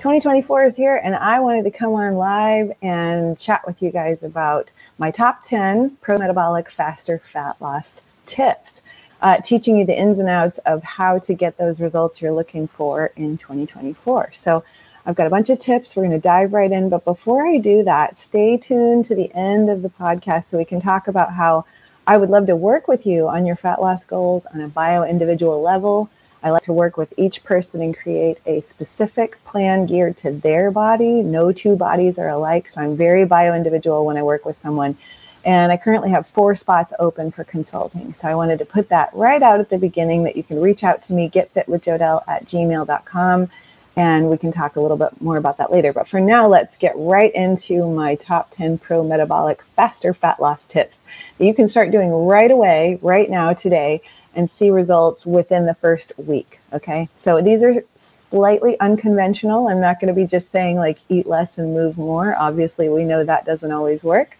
[0.00, 4.22] 2024 is here, and I wanted to come on live and chat with you guys
[4.22, 7.92] about my top 10 pro metabolic faster fat loss
[8.24, 8.80] tips,
[9.20, 12.66] uh, teaching you the ins and outs of how to get those results you're looking
[12.66, 14.32] for in 2024.
[14.32, 14.64] So,
[15.04, 15.94] I've got a bunch of tips.
[15.94, 16.88] We're going to dive right in.
[16.88, 20.64] But before I do that, stay tuned to the end of the podcast so we
[20.64, 21.66] can talk about how
[22.06, 25.04] I would love to work with you on your fat loss goals on a bio
[25.04, 26.08] individual level
[26.42, 30.70] I like to work with each person and create a specific plan geared to their
[30.70, 31.22] body.
[31.22, 34.96] No two bodies are alike, so I'm very bio individual when I work with someone.
[35.44, 38.14] And I currently have four spots open for consulting.
[38.14, 40.84] So I wanted to put that right out at the beginning that you can reach
[40.84, 43.48] out to me, getfitwithjodelle at gmail.com,
[43.96, 45.92] and we can talk a little bit more about that later.
[45.92, 50.64] But for now, let's get right into my top 10 pro metabolic faster fat loss
[50.64, 50.98] tips
[51.38, 54.02] that you can start doing right away, right now, today
[54.34, 56.60] and see results within the first week.
[56.72, 57.08] Okay.
[57.16, 59.68] So these are slightly unconventional.
[59.68, 62.36] I'm not going to be just saying like eat less and move more.
[62.36, 64.36] Obviously, we know that doesn't always work.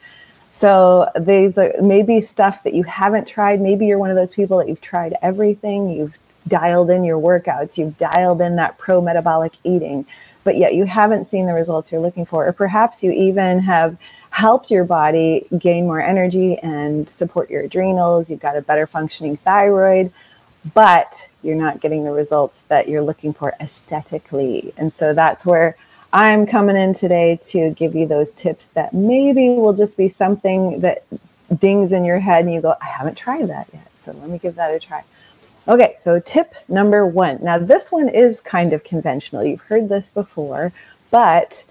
[0.52, 3.60] So these are maybe stuff that you haven't tried.
[3.60, 5.90] Maybe you're one of those people that you've tried everything.
[5.90, 7.78] You've dialed in your workouts.
[7.78, 10.04] You've dialed in that pro metabolic eating,
[10.44, 12.46] but yet you haven't seen the results you're looking for.
[12.46, 13.96] Or perhaps you even have
[14.30, 18.30] helped your body gain more energy and support your adrenals.
[18.30, 20.12] You've got a better functioning thyroid,
[20.74, 24.72] but you're not getting the results that you're looking for aesthetically.
[24.76, 25.76] And so that's where
[26.12, 30.80] I'm coming in today to give you those tips that maybe will just be something
[30.80, 31.04] that
[31.58, 33.90] dings in your head and you go, I haven't tried that yet.
[34.04, 35.04] So let me give that a try.
[35.68, 37.38] Okay, so tip number one.
[37.42, 39.44] Now, this one is kind of conventional.
[39.44, 40.72] You've heard this before,
[41.10, 41.64] but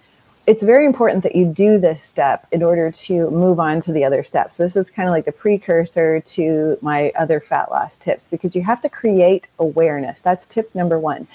[0.50, 4.04] it's very important that you do this step in order to move on to the
[4.04, 4.56] other steps.
[4.56, 8.56] So This is kind of like the precursor to my other fat loss tips because
[8.56, 10.22] you have to create awareness.
[10.22, 11.28] That's tip number one.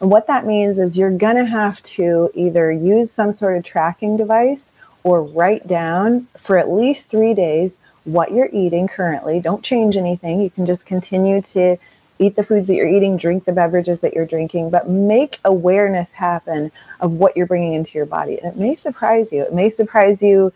[0.00, 3.62] And what that means is you're going to have to either use some sort of
[3.62, 9.38] tracking device or write down for at least three days what you're eating currently.
[9.38, 10.40] Don't change anything.
[10.40, 11.76] You can just continue to
[12.22, 16.12] eat the foods that you're eating, drink the beverages that you're drinking, but make awareness
[16.12, 18.38] happen of what you're bringing into your body.
[18.38, 19.42] And it may surprise you.
[19.42, 20.52] It may surprise you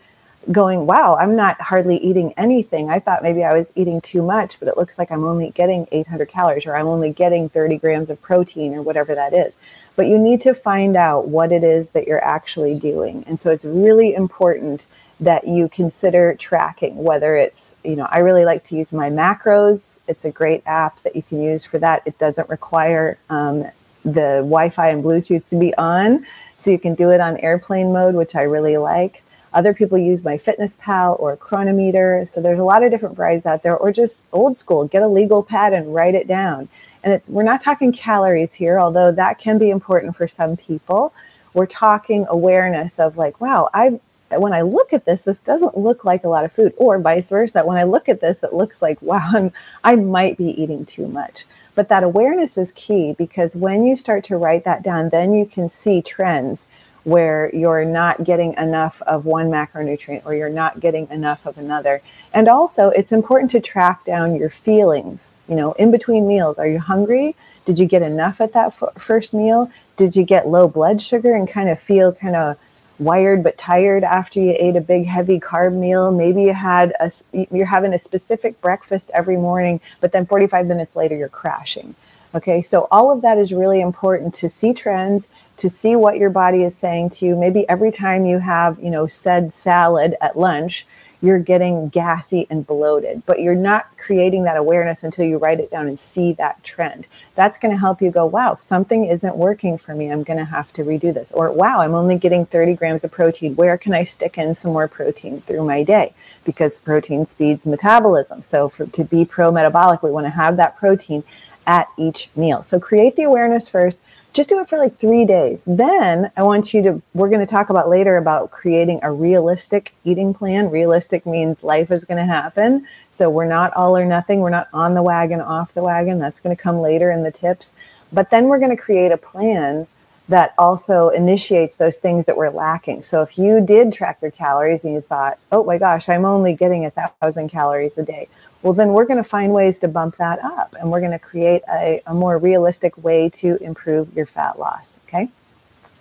[0.51, 2.89] going, wow, I'm not hardly eating anything.
[2.89, 5.87] I thought maybe I was eating too much, but it looks like I'm only getting
[5.91, 9.53] 800 calories or I'm only getting 30 grams of protein or whatever that is.
[9.95, 13.23] But you need to find out what it is that you're actually doing.
[13.27, 14.85] And so it's really important
[15.19, 19.99] that you consider tracking whether it's you know i really like to use MyMacros.
[20.07, 22.03] It's a great app that you can use for that.
[22.05, 23.65] It doesn't require um,
[24.05, 26.25] the wi-fi and bluetooth to be on
[26.57, 29.23] so you can do it on airplane mode which i really like.
[29.53, 33.75] Other people use MyFitnessPal or Cronometer so there's a lot of different varieties out there
[33.75, 36.69] or just old school get a legal pad and write it down.
[37.03, 41.11] And it's we're not talking calories here although that can be important for some people.
[41.55, 43.99] We're talking awareness of like wow i
[44.29, 47.29] when I look at this, this doesn't look like a lot of food, or vice
[47.29, 47.65] versa.
[47.65, 49.51] When I look at this, it looks like, wow, I'm,
[49.83, 51.45] I might be eating too much.
[51.75, 55.45] But that awareness is key because when you start to write that down, then you
[55.45, 56.67] can see trends
[57.07, 62.01] where you're not getting enough of one macronutrient or you're not getting enough of another.
[62.33, 66.57] And also, it's important to track down your feelings, you know, in between meals.
[66.57, 67.33] Are you hungry?
[67.65, 69.71] Did you get enough at that f- first meal?
[69.95, 72.57] Did you get low blood sugar and kind of feel kind of
[72.99, 76.11] wired but tired after you ate a big heavy carb meal.
[76.11, 77.11] Maybe you had a
[77.51, 81.95] you're having a specific breakfast every morning but then 45 minutes later you're crashing.
[82.33, 86.29] Okay so all of that is really important to see trends to see what your
[86.29, 87.35] body is saying to you.
[87.35, 90.85] Maybe every time you have you know said salad at lunch
[91.21, 95.71] you're getting gassy and bloated, but you're not creating that awareness until you write it
[95.71, 97.07] down and see that trend.
[97.35, 100.11] That's going to help you go, wow, something isn't working for me.
[100.11, 101.31] I'm going to have to redo this.
[101.31, 103.55] Or, wow, I'm only getting 30 grams of protein.
[103.55, 106.13] Where can I stick in some more protein through my day?
[106.45, 108.43] Because protein speeds metabolism.
[108.43, 111.23] So, for, to be pro metabolic, we want to have that protein
[111.65, 112.63] at each meal.
[112.63, 113.99] So, create the awareness first
[114.37, 115.63] just do it for like three days.
[115.65, 119.95] Then I want you to, we're going to talk about later about creating a realistic
[120.03, 120.69] eating plan.
[120.69, 122.87] Realistic means life is going to happen.
[123.11, 124.41] So we're not all or nothing.
[124.41, 126.19] We're not on the wagon, off the wagon.
[126.19, 127.71] That's going to come later in the tips.
[128.13, 129.87] But then we're going to create a plan
[130.29, 133.01] that also initiates those things that we're lacking.
[133.01, 136.53] So if you did track your calories and you thought, oh my gosh, I'm only
[136.53, 138.27] getting a thousand calories a day
[138.61, 141.19] well, then we're going to find ways to bump that up and we're going to
[141.19, 144.99] create a, a more realistic way to improve your fat loss.
[145.07, 145.29] Okay.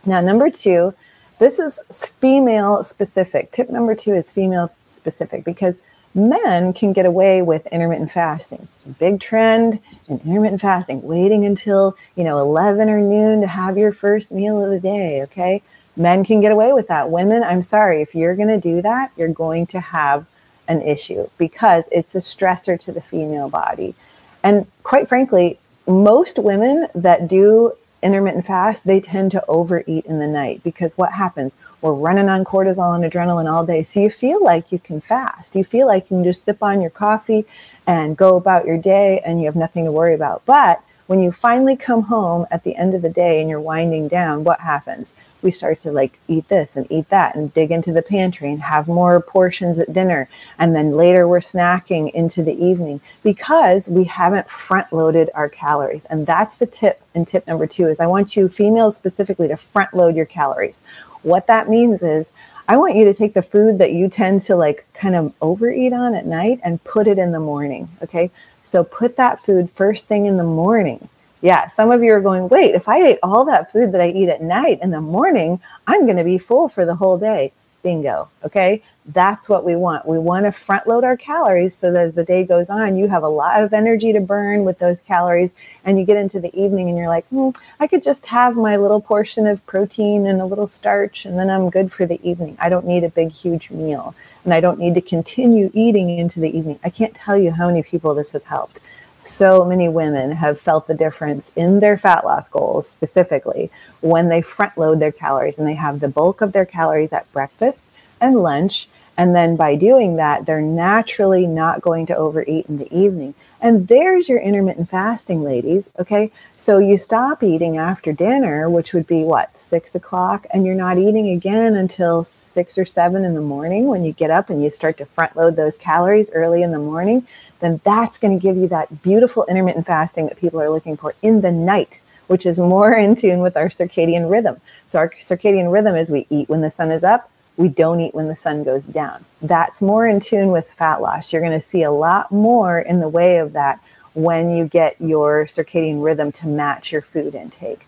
[0.05, 0.95] Now, number two,
[1.39, 1.81] this is
[2.21, 3.53] female specific.
[3.53, 5.77] Tip number two is female specific because
[6.15, 8.69] men can get away with intermittent fasting.
[8.99, 9.79] Big trend
[10.09, 14.65] in intermittent fasting, waiting until, you know, 11 or noon to have your first meal
[14.65, 15.63] of the day, okay?
[15.95, 17.11] Men can get away with that.
[17.11, 20.27] Women, I'm sorry, if you're going to do that, you're going to have
[20.69, 23.95] an issue because it's a stressor to the female body.
[24.43, 27.73] And quite frankly, most women that do
[28.03, 31.55] intermittent fast, they tend to overeat in the night because what happens?
[31.81, 33.83] We're running on cortisol and adrenaline all day.
[33.83, 35.57] So you feel like you can fast.
[35.57, 37.47] You feel like you can just sip on your coffee
[37.87, 40.45] and go about your day and you have nothing to worry about.
[40.47, 44.09] But when you finally come home at the end of the day and you're winding
[44.09, 45.13] down, what happens?
[45.47, 48.61] We start to like eat this and eat that and dig into the pantry and
[48.61, 50.29] have more portions at dinner.
[50.59, 56.05] And then later we're snacking into the evening because we haven't front loaded our calories.
[56.07, 57.01] And that's the tip.
[57.15, 60.77] And tip number two is I want you females specifically to front load your calories.
[61.23, 62.33] What that means is
[62.69, 65.93] I want you to take the food that you tend to like kind of overeat
[65.93, 67.89] on at night and put it in the morning.
[68.03, 68.33] Okay.
[68.65, 71.09] So put that food first thing in the morning
[71.41, 74.09] yeah, some of you are going, wait, if I ate all that food that I
[74.09, 77.53] eat at night in the morning, I'm going to be full for the whole day.
[77.87, 78.29] Bingo.
[78.45, 78.83] Okay.
[79.07, 80.09] That's what we want.
[80.09, 83.07] We want to front load our calories so that as the day goes on, you
[83.07, 85.53] have a lot of energy to burn with those calories.
[85.85, 88.75] And you get into the evening and you're like, hmm, I could just have my
[88.75, 92.57] little portion of protein and a little starch, and then I'm good for the evening.
[92.59, 94.17] I don't need a big, huge meal.
[94.43, 96.81] And I don't need to continue eating into the evening.
[96.83, 98.81] I can't tell you how many people this has helped
[99.27, 103.71] so many women have felt the difference in their fat loss goals specifically
[104.01, 107.31] when they front load their calories and they have the bulk of their calories at
[107.33, 112.79] breakfast and lunch and then by doing that, they're naturally not going to overeat in
[112.79, 113.35] the evening.
[113.61, 115.89] And there's your intermittent fasting, ladies.
[115.99, 116.31] Okay.
[116.57, 120.99] So you stop eating after dinner, which would be what, six o'clock, and you're not
[120.99, 124.71] eating again until six or seven in the morning when you get up and you
[124.71, 127.27] start to front load those calories early in the morning.
[127.61, 131.15] Then that's going to give you that beautiful intermittent fasting that people are looking for
[131.23, 134.61] in the night which is more in tune with our circadian rhythm.
[134.89, 138.15] So, our circadian rhythm is we eat when the sun is up, we don't eat
[138.15, 139.25] when the sun goes down.
[139.41, 141.33] That's more in tune with fat loss.
[141.33, 143.81] You're going to see a lot more in the way of that
[144.15, 147.87] when you get your circadian rhythm to match your food intake.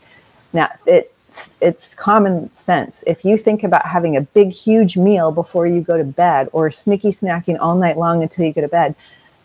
[0.53, 3.05] Now, it's, it's common sense.
[3.07, 6.71] If you think about having a big, huge meal before you go to bed or
[6.71, 8.95] sneaky snacking all night long until you go to bed,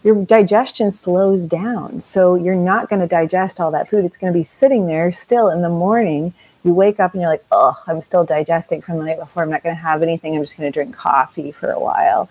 [0.04, 2.02] your digestion slows down.
[2.02, 4.04] So you're not going to digest all that food.
[4.04, 6.34] It's going to be sitting there still in the morning
[6.64, 9.44] you wake up and you're like, oh, I'm still digesting from the night before.
[9.44, 10.36] I'm not going to have anything.
[10.36, 12.30] I'm just going to drink coffee for a while.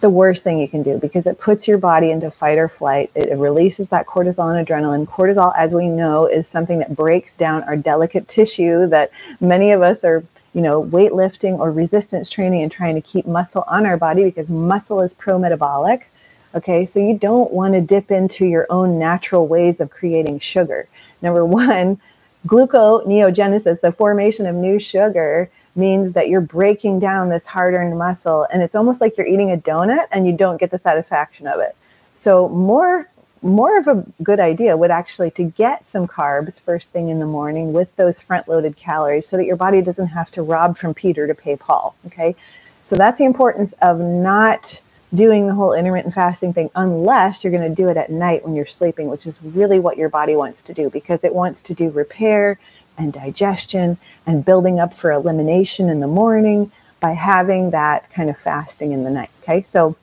[0.00, 3.10] The worst thing you can do because it puts your body into fight or flight.
[3.14, 5.06] It releases that cortisol and adrenaline.
[5.06, 9.10] Cortisol, as we know, is something that breaks down our delicate tissue that
[9.40, 10.24] many of us are,
[10.54, 14.48] you know, weightlifting or resistance training and trying to keep muscle on our body because
[14.48, 16.10] muscle is pro metabolic.
[16.54, 20.88] Okay, so you don't want to dip into your own natural ways of creating sugar.
[21.20, 22.00] Number one,
[22.46, 28.46] gluconeogenesis, the formation of new sugar, means that you're breaking down this hard earned muscle.
[28.52, 31.60] And it's almost like you're eating a donut and you don't get the satisfaction of
[31.60, 31.76] it.
[32.16, 33.08] So, more
[33.42, 37.26] more of a good idea would actually to get some carbs first thing in the
[37.26, 40.92] morning with those front loaded calories so that your body doesn't have to rob from
[40.92, 41.94] Peter to pay Paul.
[42.06, 42.36] Okay.
[42.84, 44.80] So that's the importance of not
[45.14, 48.54] doing the whole intermittent fasting thing unless you're going to do it at night when
[48.54, 51.74] you're sleeping, which is really what your body wants to do because it wants to
[51.74, 52.58] do repair
[52.96, 58.38] and digestion and building up for elimination in the morning by having that kind of
[58.38, 59.30] fasting in the night.
[59.42, 59.96] Okay, so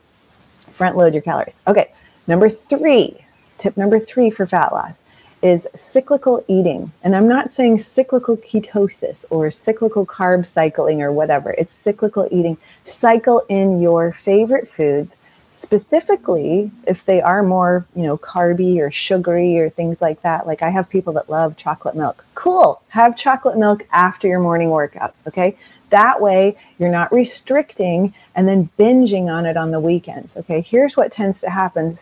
[0.71, 1.55] front load your calories.
[1.67, 1.93] Okay,
[2.25, 3.17] number three,
[3.59, 4.97] tip number three for fat loss
[5.47, 6.91] is cyclical eating.
[7.03, 11.51] And I'm not saying cyclical ketosis or cyclical carb cycling or whatever.
[11.51, 12.57] It's cyclical eating.
[12.83, 15.15] Cycle in your favorite foods,
[15.53, 20.45] specifically if they are more, you know, carby or sugary or things like that.
[20.45, 22.25] Like I have people that love chocolate milk.
[22.35, 22.81] Cool.
[22.89, 25.15] Have chocolate milk after your morning workout.
[25.27, 25.57] Okay.
[25.91, 30.35] That way you're not restricting and then binging on it on the weekends.
[30.35, 30.59] Okay.
[30.59, 31.97] Here's what tends to happen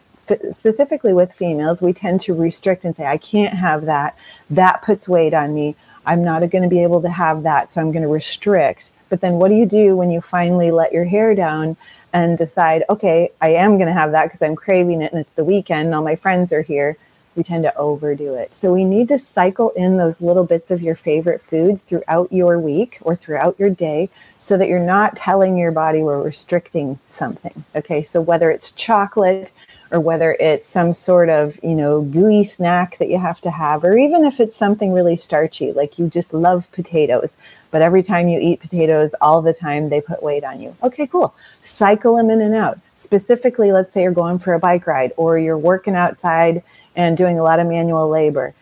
[0.51, 4.15] specifically with females, we tend to restrict and say, I can't have that.
[4.49, 5.75] That puts weight on me.
[6.05, 7.71] I'm not going to be able to have that.
[7.71, 8.91] So I'm going to restrict.
[9.09, 11.77] But then what do you do when you finally let your hair down
[12.13, 15.33] and decide, okay, I am going to have that because I'm craving it and it's
[15.33, 16.97] the weekend and all my friends are here?
[17.35, 18.55] We tend to overdo it.
[18.55, 22.57] So we need to cycle in those little bits of your favorite foods throughout your
[22.57, 27.65] week or throughout your day so that you're not telling your body we're restricting something.
[27.75, 28.03] Okay.
[28.03, 29.51] So whether it's chocolate,
[29.91, 33.83] or whether it's some sort of, you know, gooey snack that you have to have,
[33.83, 37.37] or even if it's something really starchy, like you just love potatoes,
[37.71, 40.75] but every time you eat potatoes all the time, they put weight on you.
[40.81, 41.33] Okay, cool.
[41.61, 42.79] Cycle them in and out.
[42.95, 46.63] Specifically, let's say you're going for a bike ride or you're working outside
[46.95, 48.53] and doing a lot of manual labor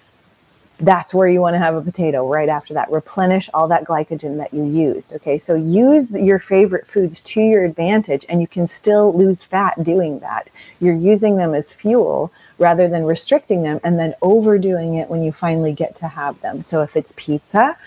[0.86, 2.92] that's where you want to have a potato right after that.
[2.92, 5.13] Replenish all that glycogen that you used.
[5.13, 9.82] Okay, so use your favorite foods to your advantage, and you can still lose fat
[9.84, 10.50] doing that.
[10.80, 15.32] You're using them as fuel rather than restricting them and then overdoing it when you
[15.32, 16.63] finally get to have them.
[16.63, 17.78] So if it's pizza,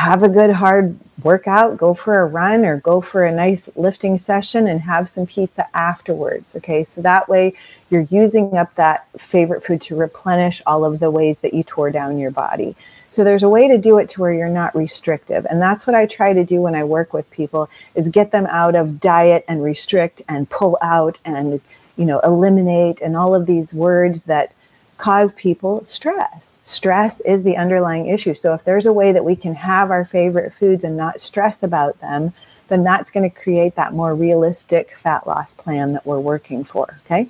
[0.00, 4.16] have a good hard workout, go for a run or go for a nice lifting
[4.16, 6.56] session and have some pizza afterwards.
[6.56, 7.52] Okay, so that way
[7.90, 11.90] you're using up that favorite food to replenish all of the ways that you tore
[11.90, 12.74] down your body.
[13.12, 15.44] So there's a way to do it to where you're not restrictive.
[15.50, 18.46] And that's what I try to do when I work with people is get them
[18.46, 21.60] out of diet and restrict and pull out and
[21.96, 24.54] you know eliminate and all of these words that
[25.00, 26.50] cause people stress.
[26.64, 28.34] Stress is the underlying issue.
[28.34, 31.62] So if there's a way that we can have our favorite foods and not stress
[31.62, 32.32] about them,
[32.68, 37.00] then that's going to create that more realistic fat loss plan that we're working for.
[37.04, 37.28] Okay.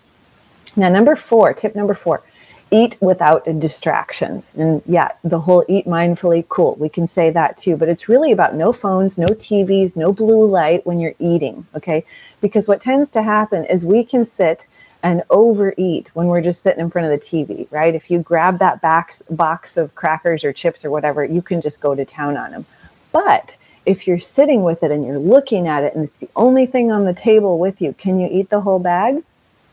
[0.77, 2.23] Now, number four, tip number four,
[2.71, 4.51] eat without distractions.
[4.57, 6.77] And yeah, the whole eat mindfully, cool.
[6.79, 10.45] We can say that too, but it's really about no phones, no TVs, no blue
[10.45, 11.67] light when you're eating.
[11.75, 12.05] Okay.
[12.41, 14.67] Because what tends to happen is we can sit
[15.03, 17.95] and overeat when we're just sitting in front of the TV, right?
[17.95, 21.81] If you grab that box, box of crackers or chips or whatever, you can just
[21.81, 22.67] go to town on them.
[23.13, 26.67] But if you're sitting with it and you're looking at it and it's the only
[26.67, 29.23] thing on the table with you, can you eat the whole bag?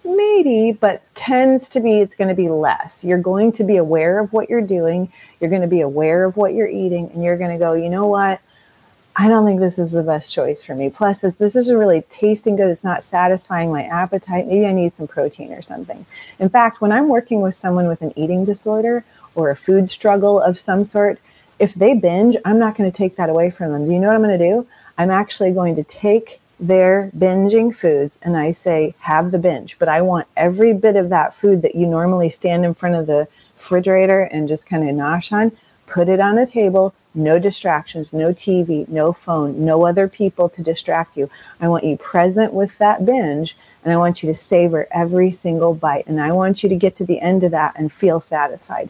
[0.05, 3.03] Maybe, but tends to be it's going to be less.
[3.03, 6.37] You're going to be aware of what you're doing, you're going to be aware of
[6.37, 8.39] what you're eating, and you're going to go, you know what?
[9.19, 10.91] I don't think this is the best choice for me.
[10.91, 12.69] Plus, this, this isn't really tasting good.
[12.69, 14.45] It's not satisfying my appetite.
[14.45, 16.05] Maybe I need some protein or something.
[16.37, 20.39] In fact, when I'm working with someone with an eating disorder or a food struggle
[20.39, 21.19] of some sort,
[21.57, 23.85] if they binge, I'm not going to take that away from them.
[23.85, 24.67] Do you know what I'm going to do?
[24.99, 29.79] I'm actually going to take their binging foods and I say, have the binge.
[29.79, 33.07] But I want every bit of that food that you normally stand in front of
[33.07, 35.51] the refrigerator and just kind of nosh on,
[35.87, 40.61] put it on a table no distractions, no TV, no phone, no other people to
[40.61, 41.29] distract you.
[41.59, 45.73] I want you present with that binge and I want you to savor every single
[45.73, 46.05] bite.
[46.05, 48.89] And I want you to get to the end of that and feel satisfied.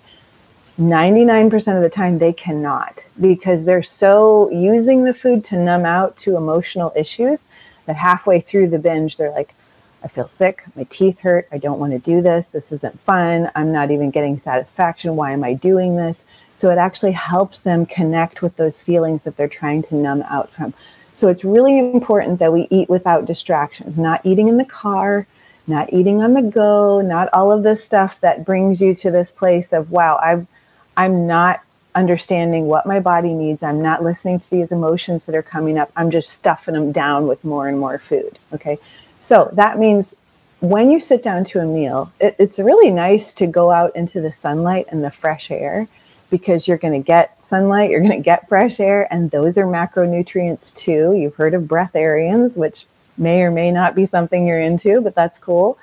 [0.78, 6.18] 99% of the time, they cannot because they're so using the food to numb out
[6.18, 7.46] to emotional issues
[7.86, 9.56] that halfway through the binge, they're like,
[10.04, 10.64] I feel sick.
[10.76, 11.48] My teeth hurt.
[11.52, 12.50] I don't want to do this.
[12.50, 13.50] This isn't fun.
[13.56, 15.16] I'm not even getting satisfaction.
[15.16, 16.24] Why am I doing this?
[16.58, 20.50] So it actually helps them connect with those feelings that they're trying to numb out
[20.50, 20.74] from.
[21.14, 25.28] So it's really important that we eat without distractions, not eating in the car,
[25.68, 29.30] not eating on the go, not all of this stuff that brings you to this
[29.30, 30.48] place of, wow, I've,
[30.96, 31.62] I'm not
[31.94, 33.62] understanding what my body needs.
[33.62, 35.92] I'm not listening to these emotions that are coming up.
[35.96, 38.40] I'm just stuffing them down with more and more food.
[38.54, 38.80] Okay.
[39.22, 40.16] So that means
[40.60, 44.22] when you sit down to a meal, it, it's really nice to go out into
[44.22, 45.88] the sunlight and the fresh air
[46.30, 49.66] because you're going to get sunlight, you're going to get fresh air, and those are
[49.66, 51.14] macronutrients too.
[51.14, 52.86] You've heard of breatharians, which
[53.18, 55.78] may or may not be something you're into, but that's cool.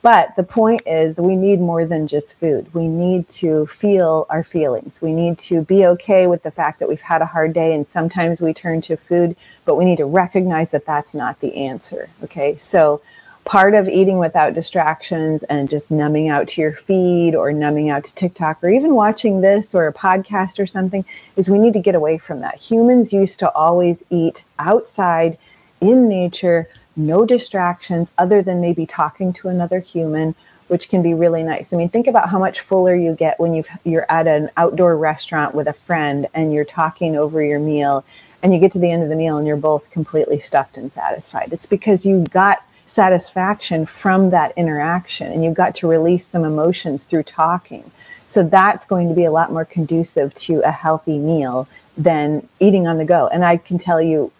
[0.00, 2.72] But the point is, we need more than just food.
[2.72, 4.94] We need to feel our feelings.
[5.00, 7.86] We need to be okay with the fact that we've had a hard day and
[7.86, 12.08] sometimes we turn to food, but we need to recognize that that's not the answer.
[12.22, 12.56] Okay.
[12.58, 13.00] So,
[13.48, 18.04] part of eating without distractions and just numbing out to your feed or numbing out
[18.04, 21.02] to TikTok or even watching this or a podcast or something
[21.34, 22.56] is we need to get away from that.
[22.56, 25.38] Humans used to always eat outside
[25.80, 30.34] in nature, no distractions other than maybe talking to another human,
[30.66, 31.72] which can be really nice.
[31.72, 34.94] I mean, think about how much fuller you get when you you're at an outdoor
[34.98, 38.04] restaurant with a friend and you're talking over your meal
[38.42, 40.92] and you get to the end of the meal and you're both completely stuffed and
[40.92, 41.50] satisfied.
[41.50, 47.04] It's because you got satisfaction from that interaction and you've got to release some emotions
[47.04, 47.90] through talking.
[48.26, 52.86] So that's going to be a lot more conducive to a healthy meal than eating
[52.86, 53.28] on the go.
[53.28, 54.32] And I can tell you,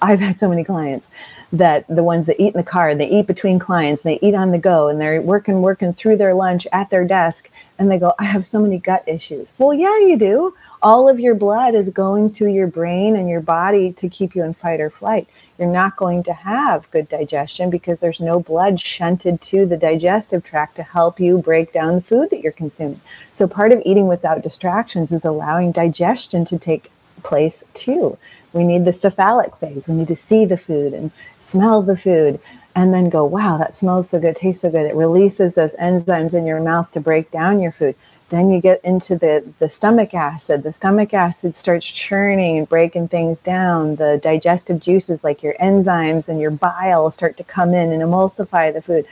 [0.00, 1.06] I've had so many clients
[1.52, 4.34] that the ones that eat in the car, and they eat between clients, they eat
[4.34, 7.98] on the go, and they're working, working through their lunch at their desk, and they
[7.98, 9.52] go, I have so many gut issues.
[9.58, 10.54] Well, yeah, you do.
[10.82, 14.42] All of your blood is going through your brain and your body to keep you
[14.42, 15.28] in fight or flight
[15.62, 20.42] you're not going to have good digestion because there's no blood shunted to the digestive
[20.42, 23.00] tract to help you break down the food that you're consuming.
[23.32, 26.90] So, part of eating without distractions is allowing digestion to take
[27.22, 28.18] place too.
[28.52, 29.86] We need the cephalic phase.
[29.86, 32.40] We need to see the food and smell the food
[32.74, 34.86] and then go, wow, that smells so good, tastes so good.
[34.86, 37.94] It releases those enzymes in your mouth to break down your food.
[38.32, 40.62] Then you get into the, the stomach acid.
[40.62, 43.96] The stomach acid starts churning and breaking things down.
[43.96, 48.72] The digestive juices, like your enzymes and your bile, start to come in and emulsify
[48.72, 49.04] the food.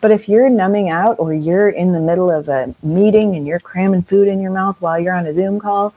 [0.00, 3.60] But if you're numbing out or you're in the middle of a meeting and you're
[3.60, 5.94] cramming food in your mouth while you're on a Zoom call,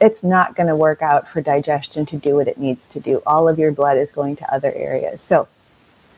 [0.00, 3.20] it's not going to work out for digestion to do what it needs to do.
[3.26, 5.22] All of your blood is going to other areas.
[5.22, 5.48] So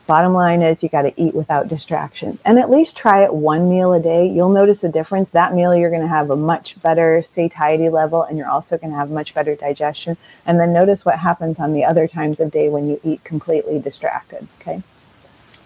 [0.05, 3.69] Bottom line is you got to eat without distraction and at least try it one
[3.69, 4.27] meal a day.
[4.27, 5.29] You'll notice a difference.
[5.29, 8.91] That meal, you're going to have a much better satiety level and you're also going
[8.91, 10.17] to have much better digestion.
[10.45, 13.79] And then notice what happens on the other times of day when you eat completely
[13.79, 14.47] distracted.
[14.59, 14.83] Okay.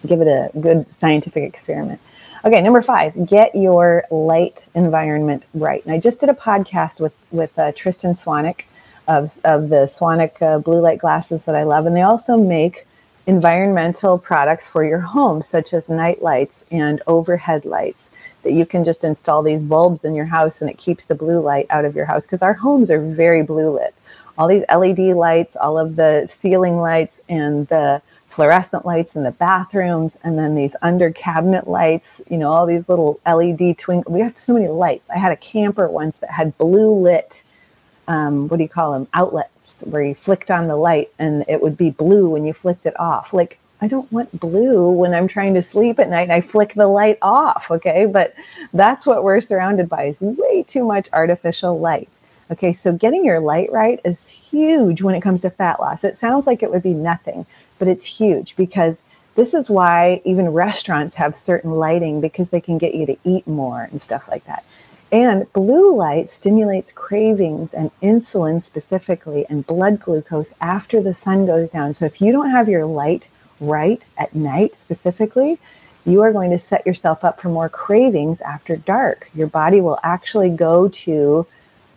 [0.06, 2.00] Give it a good scientific experiment.
[2.44, 5.84] Okay, number five, get your light environment right.
[5.84, 8.62] And I just did a podcast with with uh, Tristan Swanwick
[9.08, 12.86] of, of the Swanwick uh, blue light glasses that I love, and they also make
[13.28, 18.08] environmental products for your home, such as night lights and overhead lights,
[18.42, 21.38] that you can just install these bulbs in your house and it keeps the blue
[21.38, 23.94] light out of your house because our homes are very blue lit.
[24.38, 29.30] All these LED lights, all of the ceiling lights, and the fluorescent lights in the
[29.32, 34.14] bathrooms, and then these under cabinet lights, you know, all these little LED twinkle.
[34.14, 35.08] We have so many lights.
[35.10, 37.42] I had a camper once that had blue lit,
[38.06, 39.50] um, what do you call them, outlet
[39.82, 42.98] where you flicked on the light and it would be blue when you flicked it
[42.98, 43.32] off.
[43.32, 46.74] Like, I don't want blue when I'm trying to sleep at night and I flick
[46.74, 47.70] the light off.
[47.70, 48.06] Okay.
[48.06, 48.34] But
[48.72, 52.10] that's what we're surrounded by is way too much artificial light.
[52.50, 52.72] Okay.
[52.72, 56.02] So getting your light right is huge when it comes to fat loss.
[56.04, 57.46] It sounds like it would be nothing,
[57.78, 59.02] but it's huge because
[59.36, 63.46] this is why even restaurants have certain lighting because they can get you to eat
[63.46, 64.64] more and stuff like that.
[65.10, 71.70] And blue light stimulates cravings and insulin specifically and blood glucose after the sun goes
[71.70, 71.94] down.
[71.94, 75.58] So if you don't have your light right at night specifically,
[76.04, 79.30] you are going to set yourself up for more cravings after dark.
[79.34, 81.46] Your body will actually go to,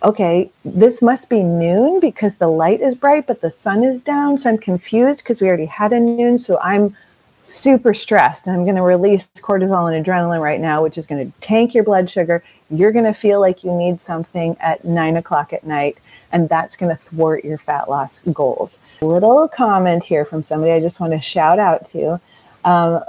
[0.03, 4.37] okay, this must be noon because the light is bright, but the sun is down.
[4.37, 6.39] So I'm confused because we already had a noon.
[6.39, 6.95] So I'm
[7.43, 11.25] super stressed and I'm going to release cortisol and adrenaline right now, which is going
[11.25, 12.43] to tank your blood sugar.
[12.71, 15.97] You're going to feel like you need something at nine o'clock at night,
[16.31, 18.79] and that's going to thwart your fat loss goals.
[19.01, 22.19] Little comment here from somebody I just want to shout out to.
[22.63, 23.03] Um,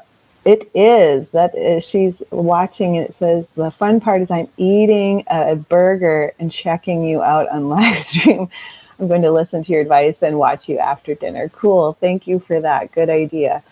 [0.44, 5.54] it is that is, she's watching it says the fun part is I'm eating a
[5.54, 8.48] burger and checking you out on live stream.
[8.98, 11.48] I'm going to listen to your advice and watch you after dinner.
[11.48, 11.94] Cool.
[11.94, 12.92] Thank you for that.
[12.92, 13.62] Good idea.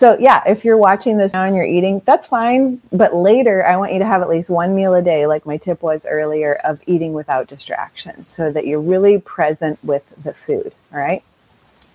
[0.00, 2.80] So yeah, if you're watching this now and you're eating, that's fine.
[2.90, 5.58] But later, I want you to have at least one meal a day, like my
[5.58, 10.72] tip was earlier, of eating without distractions, so that you're really present with the food.
[10.94, 11.22] All right.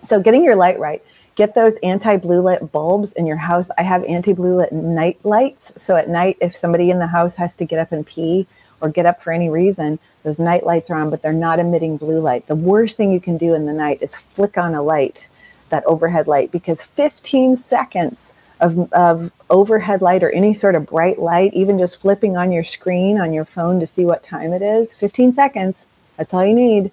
[0.04, 1.02] So getting your light right.
[1.34, 3.70] Get those anti-blue light bulbs in your house.
[3.76, 5.72] I have anti-blue light night lights.
[5.76, 8.46] So at night, if somebody in the house has to get up and pee
[8.80, 11.96] or get up for any reason, those night lights are on, but they're not emitting
[11.96, 12.46] blue light.
[12.46, 15.26] The worst thing you can do in the night is flick on a light
[15.70, 21.18] that overhead light because 15 seconds of, of overhead light or any sort of bright
[21.18, 24.62] light, even just flipping on your screen on your phone to see what time it
[24.62, 26.90] is, 15 seconds, that's all you need,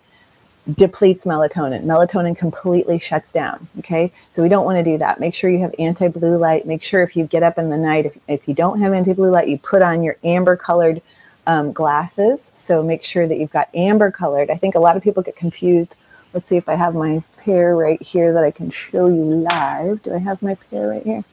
[0.75, 1.83] depletes melatonin.
[1.83, 3.67] Melatonin completely shuts down.
[3.79, 4.11] Okay.
[4.31, 5.19] So we don't want to do that.
[5.19, 6.65] Make sure you have anti blue light.
[6.65, 9.13] Make sure if you get up in the night, if, if you don't have anti
[9.13, 11.01] blue light, you put on your amber colored
[11.47, 12.51] um, glasses.
[12.55, 14.49] So make sure that you've got amber colored.
[14.49, 15.95] I think a lot of people get confused
[16.33, 20.01] Let's see if I have my pair right here that I can show you live.
[20.01, 21.23] Do I have my pair right here?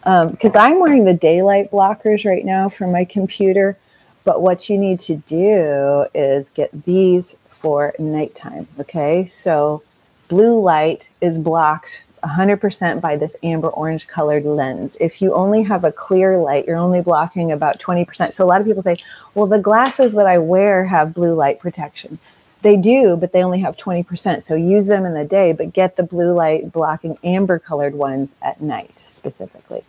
[0.00, 3.78] Because um, I'm wearing the daylight blockers right now for my computer.
[4.24, 8.68] But what you need to do is get these for nighttime.
[8.78, 9.82] Okay, so
[10.28, 14.96] blue light is blocked 100% by this amber orange colored lens.
[15.00, 18.32] If you only have a clear light, you're only blocking about 20%.
[18.32, 18.98] So a lot of people say,
[19.34, 22.18] well, the glasses that I wear have blue light protection.
[22.66, 24.42] They do, but they only have 20%.
[24.42, 28.30] So use them in the day, but get the blue light blocking amber colored ones
[28.42, 29.84] at night specifically.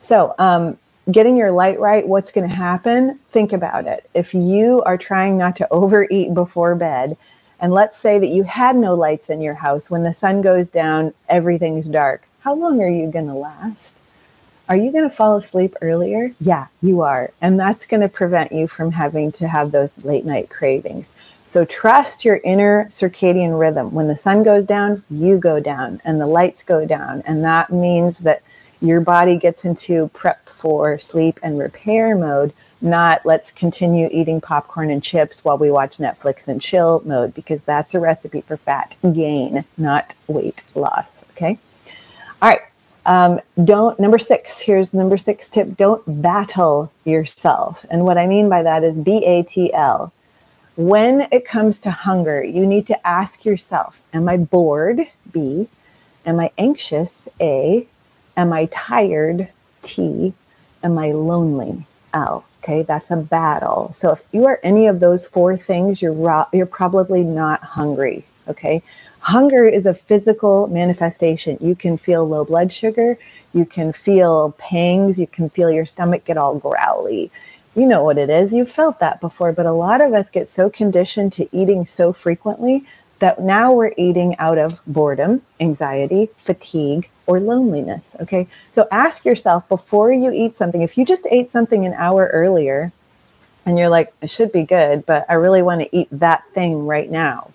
[0.00, 0.78] So, um,
[1.10, 3.18] getting your light right, what's going to happen?
[3.30, 4.08] Think about it.
[4.14, 7.18] If you are trying not to overeat before bed,
[7.60, 10.70] and let's say that you had no lights in your house, when the sun goes
[10.70, 12.26] down, everything's dark.
[12.40, 13.92] How long are you going to last?
[14.66, 16.32] Are you going to fall asleep earlier?
[16.40, 17.32] Yeah, you are.
[17.42, 21.12] And that's going to prevent you from having to have those late night cravings.
[21.54, 23.94] So trust your inner circadian rhythm.
[23.94, 27.22] When the sun goes down, you go down and the lights go down.
[27.26, 28.42] And that means that
[28.80, 34.90] your body gets into prep for sleep and repair mode, not let's continue eating popcorn
[34.90, 38.96] and chips while we watch Netflix and chill mode, because that's a recipe for fat
[39.12, 41.06] gain, not weight loss.
[41.34, 41.56] Okay.
[42.42, 42.62] All right.
[43.06, 47.86] Um, don't, number six, here's number six tip don't battle yourself.
[47.90, 50.12] And what I mean by that is B A T L.
[50.76, 55.06] When it comes to hunger, you need to ask yourself Am I bored?
[55.30, 55.68] B.
[56.26, 57.28] Am I anxious?
[57.40, 57.86] A.
[58.36, 59.48] Am I tired?
[59.82, 60.34] T.
[60.82, 61.86] Am I lonely?
[62.12, 62.44] L.
[62.62, 63.92] Okay, that's a battle.
[63.94, 68.24] So if you are any of those four things, you're ro- you're probably not hungry.
[68.48, 68.82] Okay,
[69.20, 71.56] hunger is a physical manifestation.
[71.60, 73.16] You can feel low blood sugar,
[73.52, 77.30] you can feel pangs, you can feel your stomach get all growly.
[77.74, 78.52] You know what it is.
[78.52, 82.12] You've felt that before, but a lot of us get so conditioned to eating so
[82.12, 82.84] frequently
[83.18, 88.14] that now we're eating out of boredom, anxiety, fatigue, or loneliness.
[88.20, 88.46] Okay.
[88.72, 92.92] So ask yourself before you eat something, if you just ate something an hour earlier
[93.66, 96.86] and you're like, it should be good, but I really want to eat that thing
[96.86, 97.50] right now.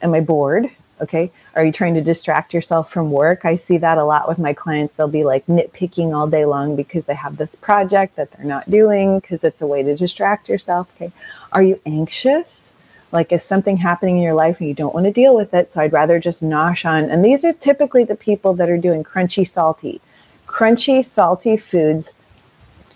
[0.00, 0.70] Am I bored?
[1.00, 1.30] Okay.
[1.54, 3.44] Are you trying to distract yourself from work?
[3.44, 4.94] I see that a lot with my clients.
[4.94, 8.70] They'll be like nitpicking all day long because they have this project that they're not
[8.70, 10.90] doing because it's a way to distract yourself.
[10.96, 11.12] Okay.
[11.52, 12.68] Are you anxious?
[13.12, 15.70] like is something happening in your life and you don't want to deal with it
[15.70, 19.02] so i'd rather just nosh on and these are typically the people that are doing
[19.02, 20.00] crunchy salty
[20.46, 22.10] crunchy salty foods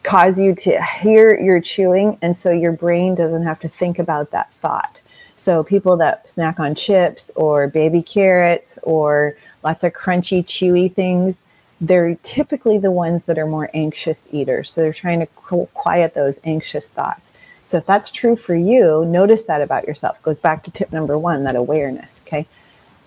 [0.03, 4.31] cause you to hear your chewing and so your brain doesn't have to think about
[4.31, 5.01] that thought
[5.42, 11.38] so people that snack on chips or baby carrots or lots of crunchy chewy things
[11.81, 15.26] they're typically the ones that are more anxious eaters so they're trying to
[15.74, 17.33] quiet those anxious thoughts
[17.72, 20.22] so if that's true for you, notice that about yourself.
[20.22, 22.20] Goes back to tip number one, that awareness.
[22.26, 22.46] Okay.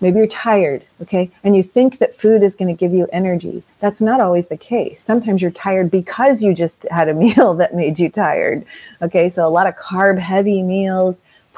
[0.00, 3.62] Maybe you're tired, okay, and you think that food is going to give you energy.
[3.80, 5.02] That's not always the case.
[5.02, 8.66] Sometimes you're tired because you just had a meal that made you tired.
[9.00, 11.16] Okay, so a lot of carb heavy meals,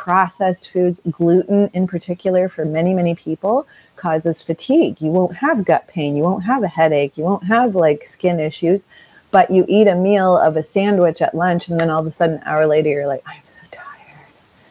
[0.08, 4.98] processed foods, gluten in particular for many, many people causes fatigue.
[5.02, 8.40] You won't have gut pain, you won't have a headache, you won't have like skin
[8.40, 8.86] issues.
[9.30, 12.10] But you eat a meal of a sandwich at lunch and then all of a
[12.10, 14.24] sudden an hour later you're like i'm so tired.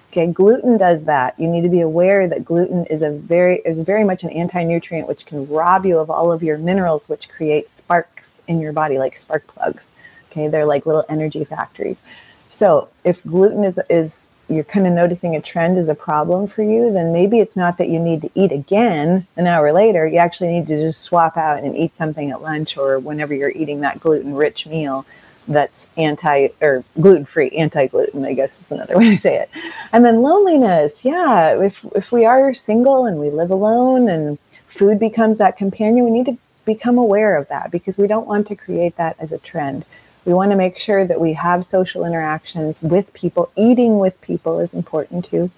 [0.10, 1.40] Okay gluten does that.
[1.40, 5.08] You need to be aware that gluten is a very is very much an anti-nutrient
[5.08, 8.98] which can rob you of all of your minerals which create sparks in your body
[8.98, 9.92] like spark plugs.
[10.32, 12.02] Okay they're like little energy factories.
[12.50, 16.64] So if gluten is is you're kind of noticing a trend is a problem for
[16.64, 20.08] you, then maybe it's not that you need to eat again an hour later.
[20.08, 23.52] You actually need to just swap out and eat something at lunch or whenever you're
[23.52, 25.06] eating that gluten rich meal
[25.48, 29.50] that's anti or gluten free, anti gluten, I guess is another way to say it.
[29.92, 31.04] And then loneliness.
[31.06, 31.62] Yeah.
[31.62, 36.12] If, if we are single and we live alone and food becomes that companion, we
[36.12, 39.38] need to become aware of that because we don't want to create that as a
[39.38, 39.86] trend.
[40.28, 43.50] We want to make sure that we have social interactions with people.
[43.56, 45.50] Eating with people is important too.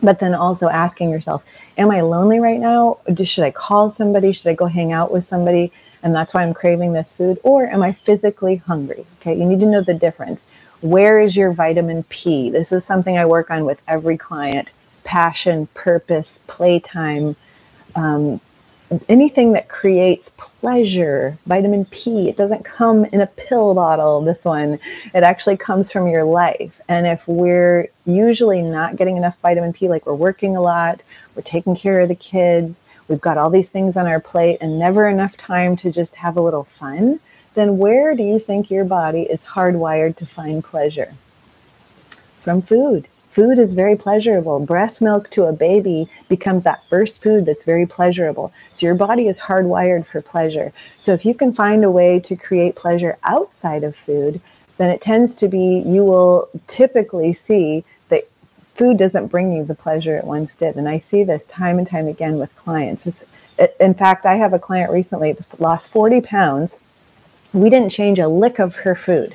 [0.00, 1.44] But then also asking yourself,
[1.76, 2.98] am I lonely right now?
[3.24, 4.30] Should I call somebody?
[4.30, 5.72] Should I go hang out with somebody?
[6.00, 7.40] And that's why I'm craving this food.
[7.42, 9.04] Or am I physically hungry?
[9.20, 10.44] Okay, you need to know the difference.
[10.80, 12.50] Where is your vitamin P?
[12.50, 14.70] This is something I work on with every client
[15.02, 17.34] passion, purpose, playtime,
[17.96, 18.40] um,
[19.08, 24.78] anything that creates pleasure, vitamin P, it doesn't come in a pill bottle, this one.
[25.14, 26.80] It actually comes from your life.
[26.88, 31.02] And if we're usually not getting enough vitamin P, like we're working a lot,
[31.34, 34.78] we're taking care of the kids, we've got all these things on our plate and
[34.78, 37.20] never enough time to just have a little fun,
[37.54, 41.14] then where do you think your body is hardwired to find pleasure?
[42.42, 43.08] From food.
[43.34, 44.60] Food is very pleasurable.
[44.60, 48.52] Breast milk to a baby becomes that first food that's very pleasurable.
[48.72, 50.72] So your body is hardwired for pleasure.
[51.00, 54.40] So if you can find a way to create pleasure outside of food,
[54.76, 58.28] then it tends to be you will typically see that
[58.76, 60.76] food doesn't bring you the pleasure it once did.
[60.76, 63.04] And I see this time and time again with clients.
[63.04, 63.24] It's,
[63.80, 66.78] in fact, I have a client recently that lost 40 pounds.
[67.52, 69.34] We didn't change a lick of her food.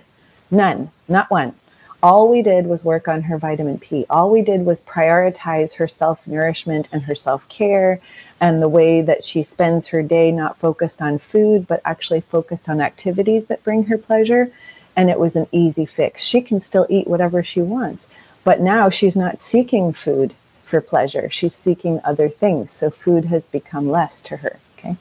[0.49, 1.55] None, not one
[2.01, 4.05] all we did was work on her vitamin P.
[4.09, 7.99] All we did was prioritize her self nourishment and her self care
[8.39, 12.69] and the way that she spends her day, not focused on food, but actually focused
[12.69, 14.51] on activities that bring her pleasure.
[14.95, 16.23] And it was an easy fix.
[16.23, 18.07] She can still eat whatever she wants,
[18.43, 20.33] but now she's not seeking food
[20.63, 21.29] for pleasure.
[21.29, 22.71] She's seeking other things.
[22.71, 24.59] So food has become less to her.
[24.77, 24.95] Okay.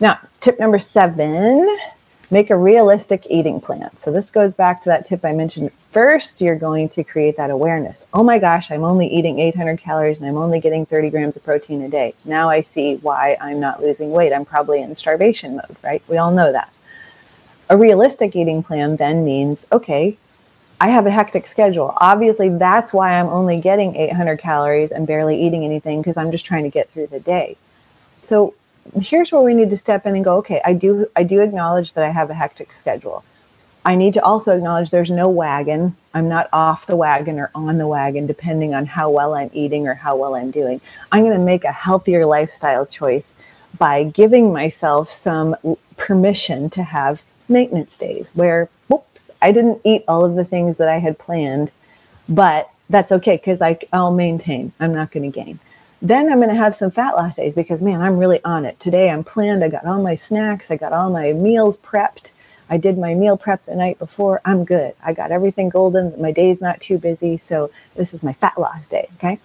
[0.00, 1.78] Now, tip number seven
[2.32, 3.96] make a realistic eating plan.
[3.96, 7.50] So this goes back to that tip I mentioned First, you're going to create that
[7.50, 8.06] awareness.
[8.14, 11.44] Oh my gosh, I'm only eating 800 calories and I'm only getting 30 grams of
[11.44, 12.14] protein a day.
[12.24, 14.32] Now I see why I'm not losing weight.
[14.32, 16.02] I'm probably in starvation mode, right?
[16.08, 16.72] We all know that.
[17.68, 20.16] A realistic eating plan then means okay,
[20.80, 21.92] I have a hectic schedule.
[22.00, 26.46] Obviously, that's why I'm only getting 800 calories and barely eating anything because I'm just
[26.46, 27.58] trying to get through the day.
[28.22, 28.54] So,
[29.00, 31.94] here's where we need to step in and go, okay, I do I do acknowledge
[31.94, 33.24] that I have a hectic schedule.
[33.84, 35.96] I need to also acknowledge there's no wagon.
[36.14, 39.88] I'm not off the wagon or on the wagon, depending on how well I'm eating
[39.88, 40.80] or how well I'm doing.
[41.10, 43.34] I'm going to make a healthier lifestyle choice
[43.78, 45.56] by giving myself some
[45.96, 50.88] permission to have maintenance days where, whoops, I didn't eat all of the things that
[50.88, 51.72] I had planned,
[52.28, 53.60] but that's okay because
[53.92, 54.72] I'll maintain.
[54.78, 55.58] I'm not going to gain.
[56.02, 58.78] Then I'm going to have some fat loss days because, man, I'm really on it.
[58.80, 59.64] Today I'm planned.
[59.64, 62.32] I got all my snacks, I got all my meals prepped
[62.72, 64.40] I did my meal prep the night before.
[64.46, 64.94] I'm good.
[65.04, 66.18] I got everything golden.
[66.18, 67.36] My day's not too busy.
[67.36, 69.10] So this is my fat loss day.
[69.16, 69.38] Okay.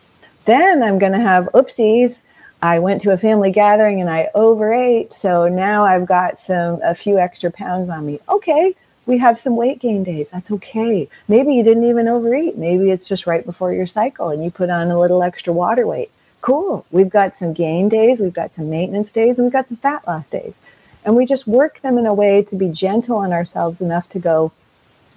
[0.46, 2.22] Then I'm going to have oopsies.
[2.62, 5.12] I went to a family gathering and I overate.
[5.12, 8.22] So now I've got some, a few extra pounds on me.
[8.30, 8.76] Okay.
[9.06, 10.30] We have some weight gain days.
[10.32, 11.10] That's okay.
[11.28, 12.58] Maybe you didn't even overeat.
[12.58, 15.86] Maybe it's just right before your cycle and you put on a little extra water
[15.86, 16.12] weight.
[16.47, 16.86] Cool.
[16.91, 18.21] We've got some gain days.
[18.21, 20.53] We've got some maintenance days and we've got some fat loss days.
[21.03, 24.19] And we just work them in a way to be gentle on ourselves enough to
[24.19, 24.53] go,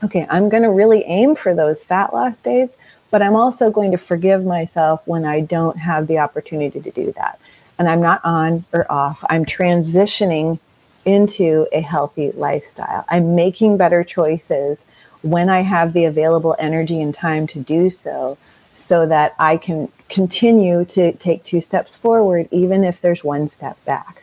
[0.02, 2.70] okay, I'm going to really aim for those fat loss days,
[3.12, 7.12] but I'm also going to forgive myself when I don't have the opportunity to do
[7.12, 7.38] that.
[7.78, 9.24] And I'm not on or off.
[9.30, 10.58] I'm transitioning
[11.04, 13.04] into a healthy lifestyle.
[13.08, 14.84] I'm making better choices
[15.22, 18.36] when I have the available energy and time to do so,
[18.74, 23.82] so that I can continue to take two steps forward, even if there's one step
[23.84, 24.20] back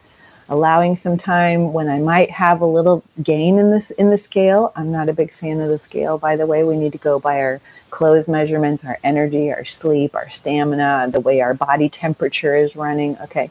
[0.49, 4.71] allowing some time when I might have a little gain in this in the scale.
[4.75, 6.63] I'm not a big fan of the scale, by the way.
[6.63, 11.19] We need to go by our clothes measurements, our energy, our sleep, our stamina, the
[11.19, 13.17] way our body temperature is running.
[13.19, 13.49] Okay.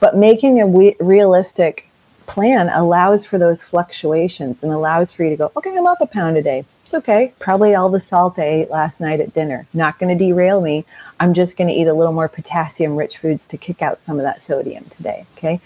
[0.00, 1.87] But making a we- realistic
[2.28, 6.06] plan allows for those fluctuations and allows for you to go, okay, I'm up a
[6.06, 6.64] pound a day.
[6.84, 7.32] It's okay.
[7.38, 9.66] Probably all the salt I ate last night at dinner.
[9.74, 10.84] Not going to derail me.
[11.18, 14.18] I'm just going to eat a little more potassium rich foods to kick out some
[14.18, 15.26] of that sodium today.
[15.36, 15.60] Okay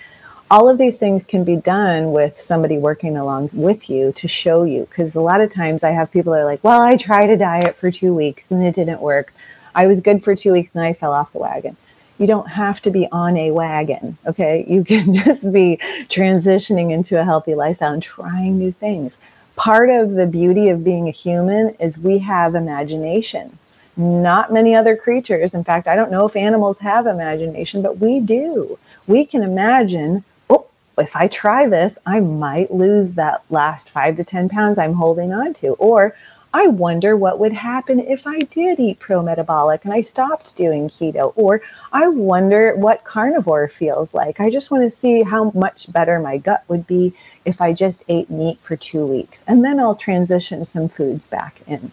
[0.52, 4.64] all of these things can be done with somebody working along with you to show
[4.64, 4.82] you.
[4.82, 7.38] Because a lot of times I have people that are like, well, I tried a
[7.38, 9.32] diet for two weeks and it didn't work.
[9.74, 11.78] I was good for two weeks and I fell off the wagon.
[12.22, 14.64] You don't have to be on a wagon, okay?
[14.68, 19.12] You can just be transitioning into a healthy lifestyle and trying new things.
[19.56, 23.58] Part of the beauty of being a human is we have imagination.
[23.96, 28.20] Not many other creatures, in fact, I don't know if animals have imagination, but we
[28.20, 28.78] do.
[29.08, 34.22] We can imagine oh, if I try this, I might lose that last five to
[34.22, 35.70] 10 pounds I'm holding on to.
[35.70, 36.14] Or
[36.54, 40.88] I wonder what would happen if I did eat pro metabolic and I stopped doing
[40.88, 41.32] keto.
[41.34, 41.62] Or
[41.92, 44.38] I wonder what carnivore feels like.
[44.38, 48.02] I just want to see how much better my gut would be if I just
[48.08, 49.42] ate meat for two weeks.
[49.46, 51.90] And then I'll transition some foods back in.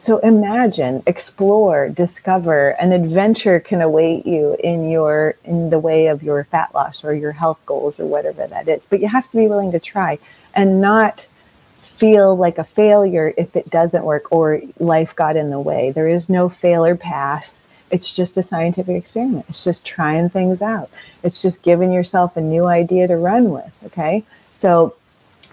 [0.00, 6.22] So imagine, explore, discover, an adventure can await you in your in the way of
[6.22, 8.86] your fat loss or your health goals or whatever that is.
[8.88, 10.18] But you have to be willing to try
[10.54, 11.26] and not
[11.98, 15.90] feel like a failure if it doesn't work or life got in the way.
[15.90, 17.62] There is no fail or pass.
[17.90, 19.46] It's just a scientific experiment.
[19.48, 20.90] It's just trying things out.
[21.22, 23.72] It's just giving yourself a new idea to run with.
[23.86, 24.24] Okay.
[24.54, 24.94] So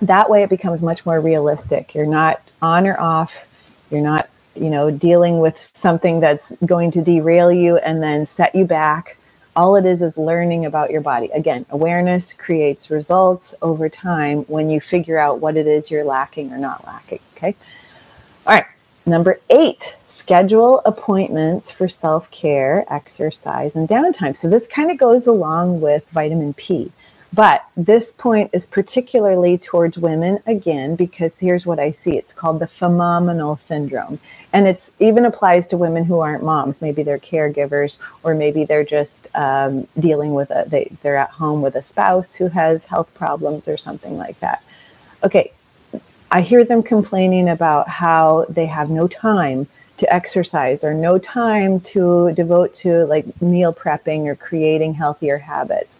[0.01, 1.95] that way it becomes much more realistic.
[1.95, 3.47] You're not on or off.
[3.89, 8.55] You're not you know, dealing with something that's going to derail you and then set
[8.55, 9.17] you back.
[9.55, 11.29] All it is is learning about your body.
[11.33, 16.51] Again, awareness creates results over time when you figure out what it is you're lacking
[16.51, 17.19] or not lacking.
[17.35, 17.55] Okay.
[18.45, 18.65] All right.
[19.05, 24.35] Number eight, schedule appointments for self care, exercise, and downtime.
[24.35, 26.91] So this kind of goes along with vitamin P.
[27.35, 32.59] But this point is particularly towards women again, because here's what I see it's called
[32.59, 34.19] the phenomenal syndrome.
[34.53, 36.81] And it's even applies to women who aren't moms.
[36.81, 41.61] Maybe they're caregivers, or maybe they're just um, dealing with a, they, they're at home
[41.61, 44.63] with a spouse who has health problems or something like that.
[45.21, 45.51] Okay,
[46.31, 49.67] I hear them complaining about how they have no time
[49.97, 55.99] to exercise or no time to devote to like meal prepping or creating healthier habits.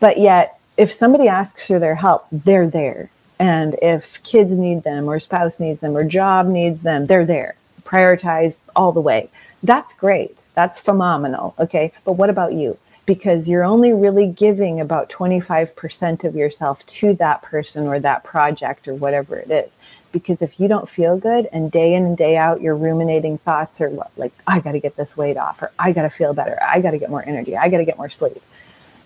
[0.00, 3.10] But yet, if somebody asks for their help, they're there.
[3.38, 7.56] And if kids need them or spouse needs them or job needs them, they're there.
[7.82, 9.28] Prioritize all the way.
[9.62, 10.44] That's great.
[10.54, 11.54] That's phenomenal.
[11.58, 11.92] Okay.
[12.04, 12.78] But what about you?
[13.06, 18.86] Because you're only really giving about 25% of yourself to that person or that project
[18.86, 19.70] or whatever it is.
[20.12, 23.80] Because if you don't feel good and day in and day out, you're ruminating thoughts
[23.80, 26.32] or what, like, I got to get this weight off, or I got to feel
[26.32, 28.42] better, I got to get more energy, I got to get more sleep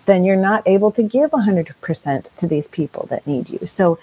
[0.06, 3.66] then you're not able to give 100% to these people that need you.
[3.66, 3.98] So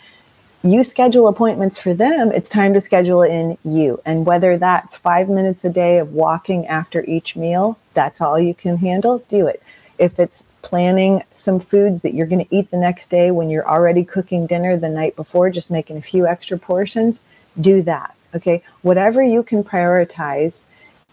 [0.64, 4.02] you schedule appointments for them, it's time to schedule in you.
[4.06, 8.54] And whether that's five minutes a day of walking after each meal, that's all you
[8.54, 9.64] can handle, do it.
[9.98, 13.68] If it's planning some foods that you're going to eat the next day when you're
[13.68, 17.22] already cooking dinner the night before, just making a few extra portions,
[17.60, 18.16] do that.
[18.36, 18.62] Okay.
[18.82, 20.54] Whatever you can prioritize.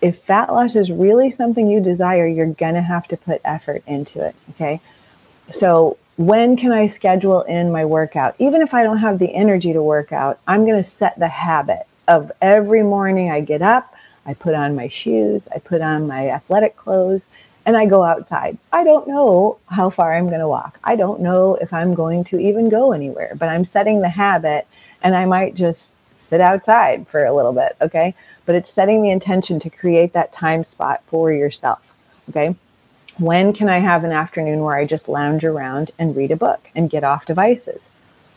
[0.00, 3.82] If fat loss is really something you desire, you're going to have to put effort
[3.86, 4.34] into it.
[4.50, 4.80] Okay.
[5.50, 8.34] So, when can I schedule in my workout?
[8.38, 11.28] Even if I don't have the energy to work out, I'm going to set the
[11.28, 16.06] habit of every morning I get up, I put on my shoes, I put on
[16.06, 17.22] my athletic clothes,
[17.66, 18.58] and I go outside.
[18.72, 20.78] I don't know how far I'm going to walk.
[20.84, 24.66] I don't know if I'm going to even go anywhere, but I'm setting the habit
[25.02, 28.14] and I might just sit outside for a little bit, okay?
[28.46, 31.94] But it's setting the intention to create that time spot for yourself,
[32.30, 32.54] okay?
[33.18, 36.70] When can I have an afternoon where I just lounge around and read a book
[36.74, 37.90] and get off devices?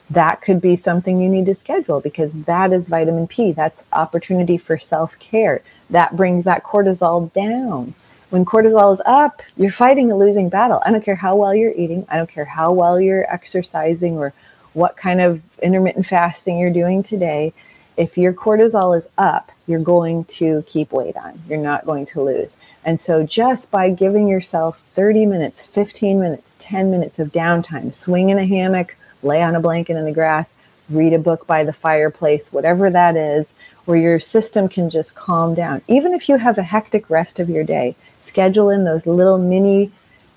[0.09, 3.51] That could be something you need to schedule because that is vitamin P.
[3.51, 5.61] That's opportunity for self care.
[5.89, 7.93] That brings that cortisol down
[8.29, 10.81] when cortisol is up, you're fighting a losing battle.
[10.85, 14.33] I don't care how well you're eating, I don't care how well you're exercising or
[14.73, 17.53] what kind of intermittent fasting you're doing today.
[17.99, 21.37] If your cortisol is up, you're going to keep weight on.
[21.49, 22.55] You're not going to lose.
[22.85, 28.29] And so, just by giving yourself 30 minutes, 15 minutes, 10 minutes of downtime, swing
[28.29, 30.47] in a hammock, lay on a blanket in the grass,
[30.89, 33.49] read a book by the fireplace, whatever that is,
[33.83, 35.81] where your system can just calm down.
[35.89, 39.91] Even if you have a hectic rest of your day, schedule in those little mini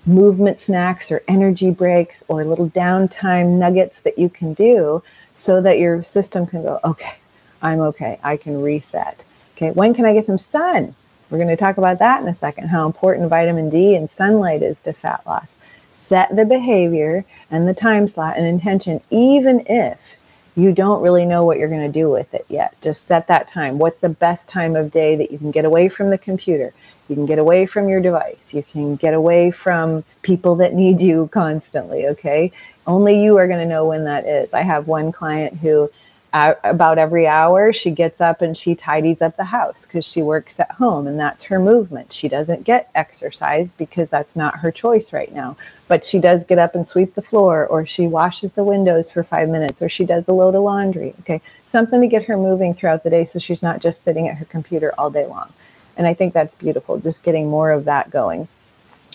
[0.05, 5.01] movement snacks or energy breaks or little downtime nuggets that you can do
[5.33, 7.15] so that your system can go, okay,
[7.63, 8.19] I'm okay.
[8.23, 9.25] I can reset.
[9.57, 10.95] Okay, when can I get some sun?
[11.31, 14.63] We're going to talk about that in a second, how important vitamin D and sunlight
[14.63, 15.55] is to fat loss.
[15.95, 20.19] Set the behavior and the time slot and intention, even if
[20.55, 22.79] you don't really know what you're going to do with it yet.
[22.83, 23.79] Just set that time.
[23.79, 26.75] What's the best time of day that you can get away from the computer?
[27.09, 28.53] You can get away from your device.
[28.53, 32.07] You can get away from people that need you constantly.
[32.09, 32.53] Okay.
[32.87, 34.53] Only you are going to know when that is.
[34.53, 35.91] I have one client who,
[36.33, 40.23] uh, about every hour, she gets up and she tidies up the house because she
[40.23, 42.13] works at home and that's her movement.
[42.13, 45.57] She doesn't get exercise because that's not her choice right now.
[45.89, 49.23] But she does get up and sweep the floor or she washes the windows for
[49.23, 51.15] five minutes or she does a load of laundry.
[51.21, 51.43] Okay.
[51.67, 54.47] Something to get her moving throughout the day so she's not just sitting at her
[54.47, 55.53] computer all day long.
[55.99, 58.49] And I think that's beautiful, just getting more of that going.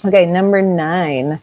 [0.06, 1.40] Okay, number nine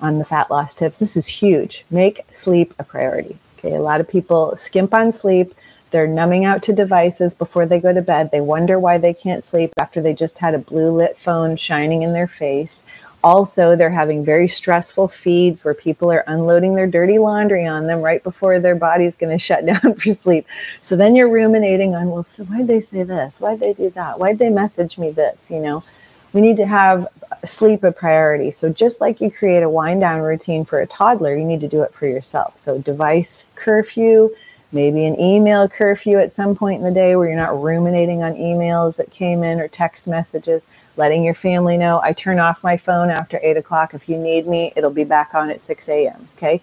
[0.00, 0.96] on the fat loss tips.
[0.96, 1.84] This is huge.
[1.90, 3.36] Make sleep a priority.
[3.58, 5.52] Okay, a lot of people skimp on sleep.
[5.90, 8.30] They're numbing out to devices before they go to bed.
[8.30, 12.02] They wonder why they can't sleep after they just had a blue lit phone shining
[12.02, 12.82] in their face.
[13.24, 18.00] Also, they're having very stressful feeds where people are unloading their dirty laundry on them
[18.00, 20.46] right before their body's going to shut down for sleep.
[20.80, 23.40] So then you're ruminating on, well, so why'd they say this?
[23.40, 24.20] Why'd they do that?
[24.20, 25.50] Why'd they message me this?
[25.50, 25.84] You know,
[26.32, 27.06] we need to have
[27.44, 28.50] sleep a priority.
[28.50, 31.68] So just like you create a wind down routine for a toddler, you need to
[31.68, 32.58] do it for yourself.
[32.58, 34.30] So device curfew,
[34.72, 38.34] maybe an email curfew at some point in the day where you're not ruminating on
[38.34, 40.66] emails that came in or text messages
[40.98, 43.94] letting your family know I turn off my phone after eight o'clock.
[43.94, 46.28] If you need me, it'll be back on at 6 a.m.
[46.36, 46.60] Okay.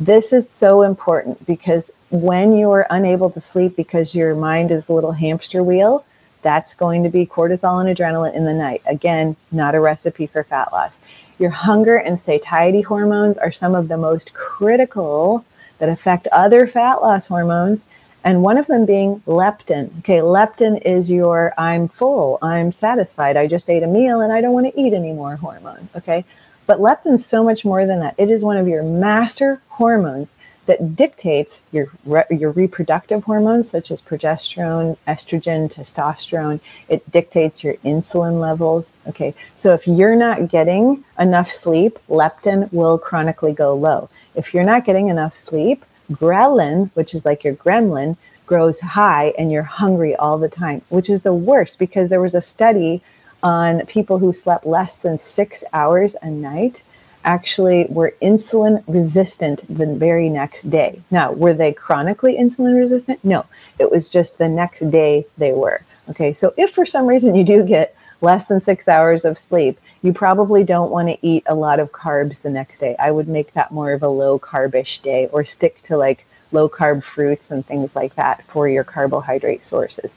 [0.00, 4.88] This is so important because when you are unable to sleep because your mind is
[4.88, 6.04] a little hamster wheel,
[6.42, 8.82] that's going to be cortisol and adrenaline in the night.
[8.86, 10.96] Again, not a recipe for fat loss.
[11.38, 15.44] Your hunger and satiety hormones are some of the most critical
[15.78, 17.84] that affect other fat loss hormones
[18.24, 19.98] and one of them being leptin.
[19.98, 24.40] Okay, leptin is your I'm full, I'm satisfied, I just ate a meal and I
[24.40, 25.88] don't want to eat anymore hormone.
[25.94, 26.24] Okay,
[26.66, 28.14] but leptin's so much more than that.
[28.18, 30.34] It is one of your master hormones
[30.66, 36.60] that dictates your re- your reproductive hormones such as progesterone, estrogen, testosterone.
[36.88, 38.96] It dictates your insulin levels.
[39.08, 44.08] Okay, so if you're not getting enough sleep, leptin will chronically go low.
[44.34, 49.50] If you're not getting enough sleep, Ghrelin, which is like your gremlin, grows high and
[49.50, 53.02] you're hungry all the time, which is the worst because there was a study
[53.42, 56.82] on people who slept less than six hours a night
[57.26, 61.02] actually were insulin resistant the very next day.
[61.10, 63.22] Now, were they chronically insulin resistant?
[63.24, 63.44] No,
[63.78, 65.82] it was just the next day they were.
[66.08, 69.78] Okay, so if for some reason you do get less than six hours of sleep,
[70.02, 72.94] you probably don't want to eat a lot of carbs the next day.
[72.98, 76.68] I would make that more of a low carbish day or stick to like low
[76.68, 80.14] carb fruits and things like that for your carbohydrate sources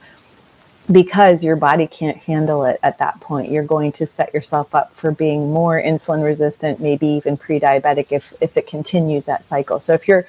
[0.92, 3.52] because your body can't handle it at that point.
[3.52, 8.08] You're going to set yourself up for being more insulin resistant, maybe even pre diabetic
[8.12, 9.80] if, if it continues that cycle.
[9.80, 10.26] So if you're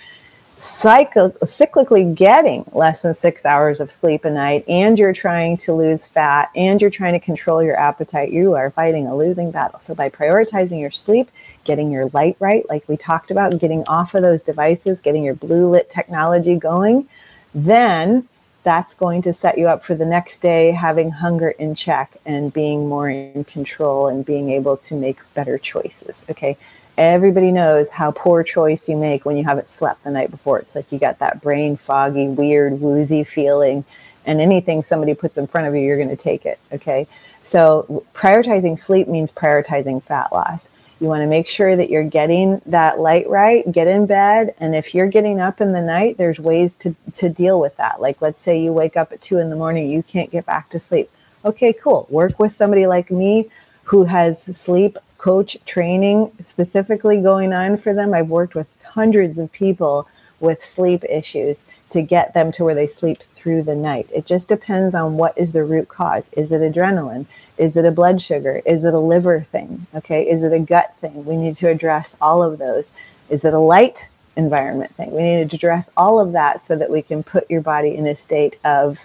[0.61, 5.73] cycle, cyclically getting less than six hours of sleep a night and you're trying to
[5.73, 9.81] lose fat and you're trying to control your appetite, you are fighting a losing battle.
[9.81, 11.31] So, by prioritizing your sleep,
[11.65, 15.35] getting your light right, like we talked about, getting off of those devices, getting your
[15.35, 17.09] blue lit technology going,
[17.55, 18.29] then
[18.63, 22.53] that's going to set you up for the next day having hunger in check and
[22.53, 26.25] being more in control and being able to make better choices.
[26.31, 26.57] Okay
[27.01, 30.59] everybody knows how poor choice you make when you haven't slept the night before.
[30.59, 33.87] It's like you got that brain foggy, weird, woozy feeling,
[34.27, 36.59] and anything somebody puts in front of you, you're going to take it.
[36.73, 37.07] Okay.
[37.43, 40.69] So prioritizing sleep means prioritizing fat loss.
[41.01, 44.55] You want to make sure that you're getting that light right, get in bed.
[44.61, 48.03] And if you're getting up in the night, there's ways to, to deal with that.
[48.03, 50.69] Like, let's say you wake up at two in the morning, you can't get back
[50.71, 51.11] to sleep.
[51.43, 52.07] Okay, cool.
[52.11, 53.49] Work with somebody like me
[53.85, 58.13] who has sleep coach training specifically going on for them.
[58.13, 60.07] I've worked with hundreds of people
[60.39, 64.09] with sleep issues to get them to where they sleep through the night.
[64.15, 66.29] It just depends on what is the root cause.
[66.33, 67.27] Is it adrenaline?
[67.57, 68.61] Is it a blood sugar?
[68.67, 69.87] Is it a liver thing?
[69.95, 70.29] Okay.
[70.29, 71.25] Is it a gut thing?
[71.25, 72.91] We need to address all of those.
[73.29, 75.13] Is it a light environment thing?
[75.13, 78.07] We need to address all of that so that we can put your body in
[78.07, 78.99] a state of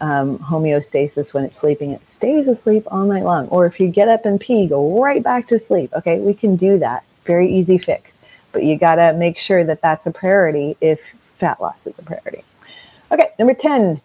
[0.00, 1.90] um, homeostasis when it's sleeping.
[1.90, 3.48] It stays asleep all night long.
[3.48, 5.92] Or if you get up and pee, go right back to sleep.
[5.94, 7.04] Okay, we can do that.
[7.24, 8.18] Very easy fix.
[8.52, 12.02] But you got to make sure that that's a priority if fat loss is a
[12.02, 12.44] priority.
[13.10, 14.00] Okay, number 10,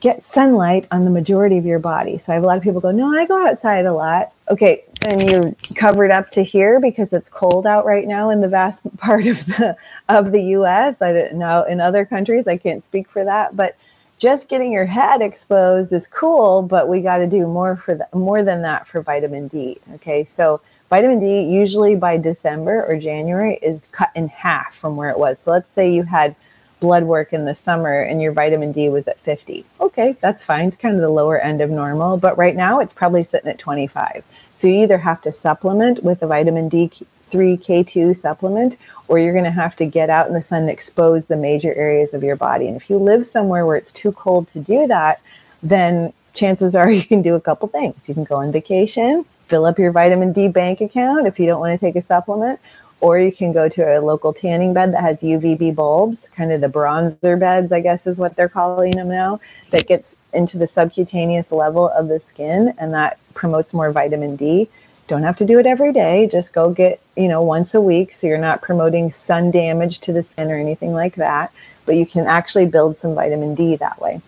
[0.00, 2.18] get sunlight on the majority of your body.
[2.18, 4.32] So I have a lot of people go, No, I go outside a lot.
[4.50, 8.48] Okay, and you're covered up to here because it's cold out right now in the
[8.48, 9.76] vast part of the
[10.08, 11.00] of the US.
[11.00, 13.76] I don't know in other countries, I can't speak for that, but
[14.18, 18.08] just getting your head exposed is cool, but we got to do more for the,
[18.14, 19.78] more than that for vitamin D.
[19.94, 25.10] Okay, so vitamin D usually by December or January is cut in half from where
[25.10, 25.38] it was.
[25.38, 26.36] So let's say you had
[26.84, 29.64] blood work in the summer and your vitamin D was at 50.
[29.80, 30.68] Okay, that's fine.
[30.68, 33.58] It's kind of the lower end of normal, but right now it's probably sitting at
[33.58, 34.22] 25.
[34.54, 38.76] So you either have to supplement with a vitamin D3 K2 supplement
[39.08, 41.72] or you're going to have to get out in the sun and expose the major
[41.72, 42.68] areas of your body.
[42.68, 45.22] And if you live somewhere where it's too cold to do that,
[45.62, 48.10] then chances are you can do a couple things.
[48.10, 51.60] You can go on vacation, fill up your vitamin D bank account if you don't
[51.60, 52.60] want to take a supplement,
[53.04, 56.62] or you can go to a local tanning bed that has UVB bulbs, kind of
[56.62, 59.40] the bronzer beds, I guess is what they're calling them now,
[59.72, 64.70] that gets into the subcutaneous level of the skin and that promotes more vitamin D.
[65.06, 66.26] Don't have to do it every day.
[66.26, 70.14] Just go get, you know, once a week so you're not promoting sun damage to
[70.14, 71.52] the skin or anything like that.
[71.84, 74.22] But you can actually build some vitamin D that way.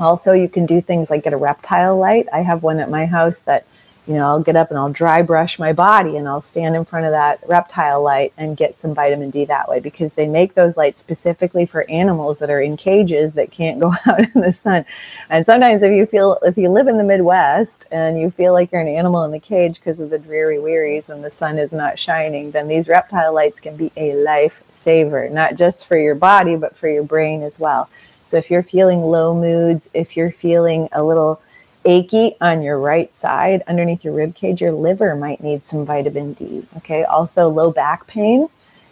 [0.00, 2.26] Also, you can do things like get a reptile light.
[2.32, 3.64] I have one at my house that
[4.08, 6.86] you know, I'll get up and I'll dry brush my body and I'll stand in
[6.86, 10.54] front of that reptile light and get some vitamin D that way because they make
[10.54, 14.52] those lights specifically for animals that are in cages that can't go out in the
[14.52, 14.86] sun.
[15.28, 18.72] And sometimes if you feel if you live in the Midwest and you feel like
[18.72, 21.70] you're an animal in the cage because of the dreary wearies and the sun is
[21.70, 26.56] not shining, then these reptile lights can be a lifesaver, not just for your body
[26.56, 27.90] but for your brain as well.
[28.28, 31.42] So if you're feeling low moods, if you're feeling a little
[31.88, 36.34] achy on your right side underneath your rib cage, your liver might need some vitamin
[36.34, 36.64] D.
[36.76, 37.02] Okay.
[37.04, 38.48] Also, low back pain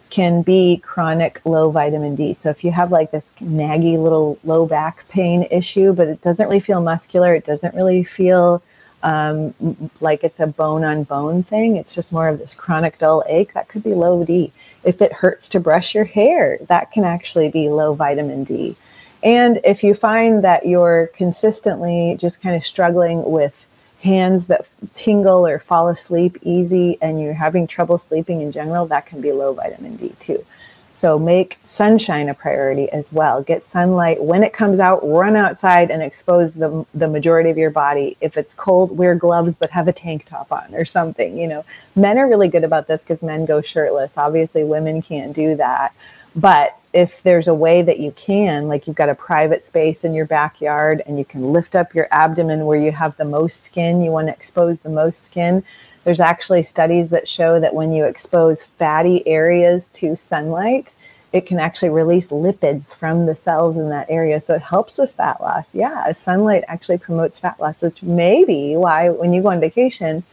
[0.09, 2.33] can be chronic low vitamin D.
[2.33, 6.47] So if you have like this naggy little low back pain issue, but it doesn't
[6.47, 8.63] really feel muscular, it doesn't really feel
[9.03, 9.53] um,
[9.99, 11.75] like it's a bone on bone thing.
[11.75, 13.53] It's just more of this chronic dull ache.
[13.53, 14.51] That could be low D.
[14.83, 18.75] If it hurts to brush your hair, that can actually be low vitamin D.
[19.23, 23.67] And if you find that you're consistently just kind of struggling with
[24.03, 29.05] hands that tingle or fall asleep easy and you're having trouble sleeping in general, that
[29.05, 30.45] can be low vitamin D too.
[30.93, 33.43] So make sunshine a priority as well.
[33.43, 37.69] Get sunlight when it comes out, run outside and expose the, the majority of your
[37.69, 38.17] body.
[38.19, 41.37] If it's cold, wear gloves but have a tank top on or something.
[41.37, 41.65] You know,
[41.95, 44.13] men are really good about this because men go shirtless.
[44.17, 45.93] Obviously, women can't do that.
[46.35, 50.15] But if there's a way that you can, like you've got a private space in
[50.15, 54.01] your backyard and you can lift up your abdomen where you have the most skin,
[54.01, 55.63] you want to expose the most skin.
[56.05, 60.95] There's actually studies that show that when you expose fatty areas to sunlight,
[61.33, 64.41] it can actually release lipids from the cells in that area.
[64.41, 65.65] So it helps with fat loss.
[65.73, 70.23] Yeah, sunlight actually promotes fat loss, which may be why when you go on vacation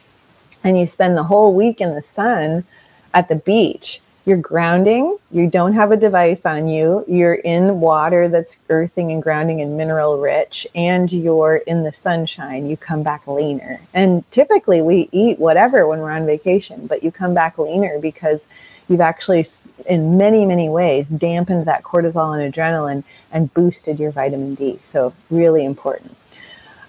[0.63, 2.65] and you spend the whole week in the sun
[3.13, 8.29] at the beach, you're grounding, you don't have a device on you, you're in water
[8.29, 13.27] that's earthing and grounding and mineral rich, and you're in the sunshine, you come back
[13.27, 13.81] leaner.
[13.93, 18.47] And typically we eat whatever when we're on vacation, but you come back leaner because
[18.89, 19.45] you've actually,
[19.87, 24.79] in many, many ways, dampened that cortisol and adrenaline and boosted your vitamin D.
[24.87, 26.17] So, really important.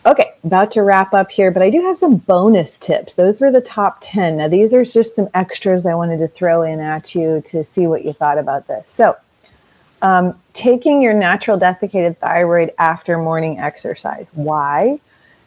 [0.05, 3.15] Okay, about to wrap up here, but I do have some bonus tips.
[3.15, 4.37] Those were the top 10.
[4.37, 7.87] Now, these are just some extras I wanted to throw in at you to see
[7.87, 8.87] what you thought about this.
[8.87, 9.17] So,
[10.03, 14.29] um, taking your natural desiccated thyroid after morning exercise.
[14.33, 14.99] Why?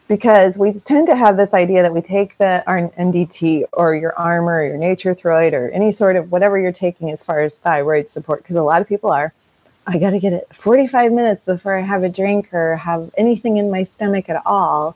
[0.08, 4.18] Because we tend to have this idea that we take the our NDT or your
[4.18, 8.08] Armour or your NatureThroid or any sort of whatever you're taking as far as thyroid
[8.08, 9.32] support, because a lot of people are
[9.88, 13.56] I got to get it 45 minutes before I have a drink or have anything
[13.56, 14.94] in my stomach at all.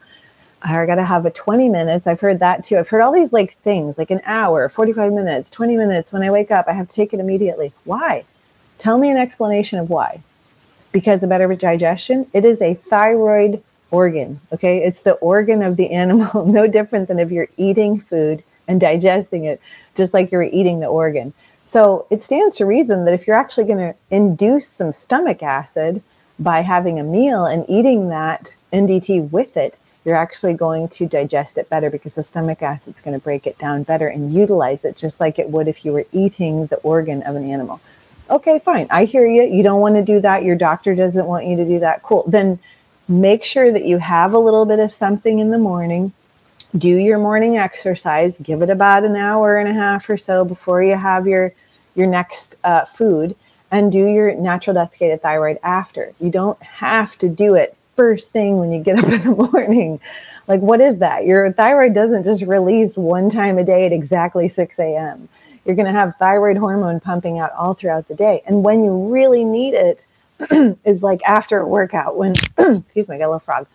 [0.62, 2.06] I got to have a 20 minutes.
[2.06, 2.76] I've heard that too.
[2.76, 6.12] I've heard all these like things like an hour, 45 minutes, 20 minutes.
[6.12, 7.72] When I wake up, I have to take it immediately.
[7.84, 8.24] Why?
[8.76, 10.22] Tell me an explanation of why.
[10.92, 12.26] Because of better digestion?
[12.34, 14.40] It is a thyroid organ.
[14.52, 14.84] Okay.
[14.84, 19.44] It's the organ of the animal, no different than if you're eating food and digesting
[19.44, 19.58] it,
[19.96, 21.32] just like you're eating the organ.
[21.72, 26.02] So it stands to reason that if you're actually going to induce some stomach acid
[26.38, 31.56] by having a meal and eating that NDT with it, you're actually going to digest
[31.56, 34.84] it better because the stomach acid is going to break it down better and utilize
[34.84, 37.80] it just like it would if you were eating the organ of an animal.
[38.28, 38.86] Okay, fine.
[38.90, 39.44] I hear you.
[39.44, 40.44] You don't want to do that.
[40.44, 42.02] Your doctor doesn't want you to do that.
[42.02, 42.24] Cool.
[42.28, 42.58] Then
[43.08, 46.12] make sure that you have a little bit of something in the morning
[46.76, 50.82] do your morning exercise give it about an hour and a half or so before
[50.82, 51.52] you have your
[51.94, 53.36] your next uh, food
[53.70, 56.12] and do your natural desiccated thyroid after.
[56.20, 60.00] You don't have to do it first thing when you get up in the morning.
[60.48, 61.24] Like what is that?
[61.24, 65.28] Your thyroid doesn't just release one time a day at exactly 6 a.m
[65.64, 68.42] you're going to have thyroid hormone pumping out all throughout the day.
[68.46, 70.06] And when you really need it
[70.84, 73.66] is like after a workout when excuse me i got a little frog.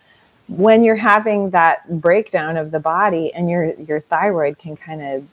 [0.48, 5.26] When you're having that breakdown of the body and your your thyroid can kind of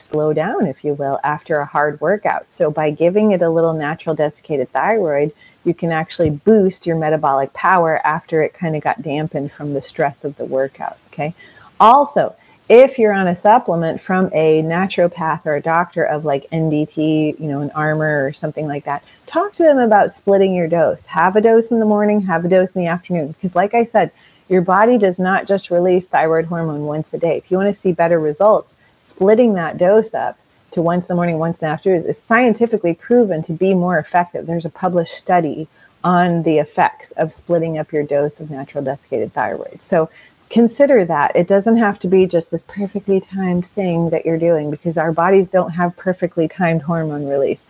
[0.00, 3.74] slow down if you will after a hard workout so by giving it a little
[3.74, 5.32] natural desiccated thyroid
[5.64, 9.82] you can actually boost your metabolic power after it kind of got dampened from the
[9.82, 11.34] stress of the workout okay
[11.78, 12.34] also
[12.70, 17.48] if you're on a supplement from a naturopath or a doctor of like NDT, you
[17.48, 21.04] know, an Armour or something like that, talk to them about splitting your dose.
[21.06, 23.32] Have a dose in the morning, have a dose in the afternoon.
[23.32, 24.12] Because, like I said,
[24.48, 27.38] your body does not just release thyroid hormone once a day.
[27.38, 28.72] If you want to see better results,
[29.10, 30.38] splitting that dose up
[30.72, 33.98] to once in the morning, once in the afternoon is scientifically proven to be more
[33.98, 34.46] effective.
[34.46, 35.68] There's a published study
[36.02, 39.82] on the effects of splitting up your dose of natural desiccated thyroid.
[39.82, 40.08] So
[40.48, 41.34] consider that.
[41.34, 45.12] It doesn't have to be just this perfectly timed thing that you're doing because our
[45.12, 47.60] bodies don't have perfectly timed hormone release.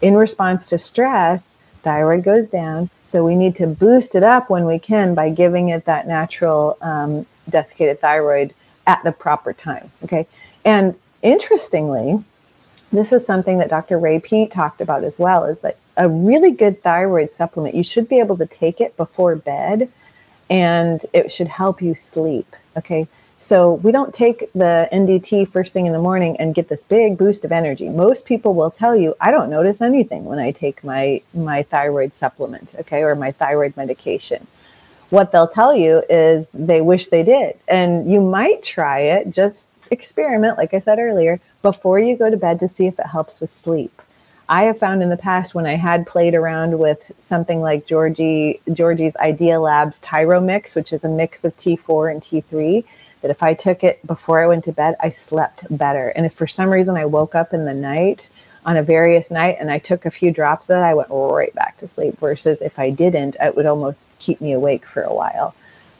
[0.00, 1.48] In response to stress,
[1.82, 5.68] thyroid goes down, so we need to boost it up when we can by giving
[5.68, 8.54] it that natural um, desiccated thyroid
[8.86, 9.90] at the proper time.
[10.02, 10.26] Okay.
[10.64, 12.22] And interestingly,
[12.92, 13.98] this was something that Dr.
[13.98, 18.08] Ray Peat talked about as well is that a really good thyroid supplement, you should
[18.08, 19.90] be able to take it before bed
[20.50, 22.54] and it should help you sleep.
[22.76, 23.08] Okay.
[23.38, 27.18] So we don't take the NDT first thing in the morning and get this big
[27.18, 27.90] boost of energy.
[27.90, 32.14] Most people will tell you, I don't notice anything when I take my my thyroid
[32.14, 34.46] supplement, okay, or my thyroid medication.
[35.14, 37.56] What they'll tell you is they wish they did.
[37.68, 42.36] And you might try it, just experiment like I said earlier, before you go to
[42.36, 44.02] bed to see if it helps with sleep.
[44.48, 48.60] I have found in the past when I had played around with something like Georgie
[48.72, 52.84] Georgie's Idea Labs Tyromix, which is a mix of T4 and T3,
[53.22, 56.08] that if I took it before I went to bed, I slept better.
[56.08, 58.28] And if for some reason I woke up in the night
[58.64, 61.54] on a various night and I took a few drops of that, I went right
[61.54, 62.18] back to sleep.
[62.18, 65.54] Versus if I didn't, it would almost keep me awake for a while.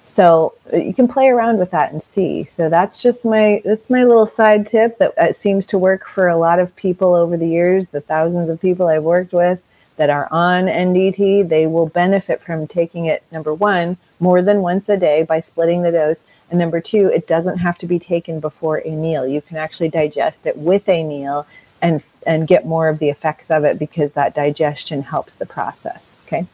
[0.07, 2.45] So uh, you can play around with that and see.
[2.45, 6.29] So that's just my that's my little side tip that it seems to work for
[6.29, 7.89] a lot of people over the years.
[7.89, 9.61] The thousands of people I've worked with
[9.97, 13.23] that are on NDT, they will benefit from taking it.
[13.31, 17.27] Number one, more than once a day by splitting the dose, and number two, it
[17.27, 19.27] doesn't have to be taken before a meal.
[19.27, 21.47] You can actually digest it with a meal
[21.83, 26.05] and and get more of the effects of it because that digestion helps the process.
[26.27, 26.47] Okay.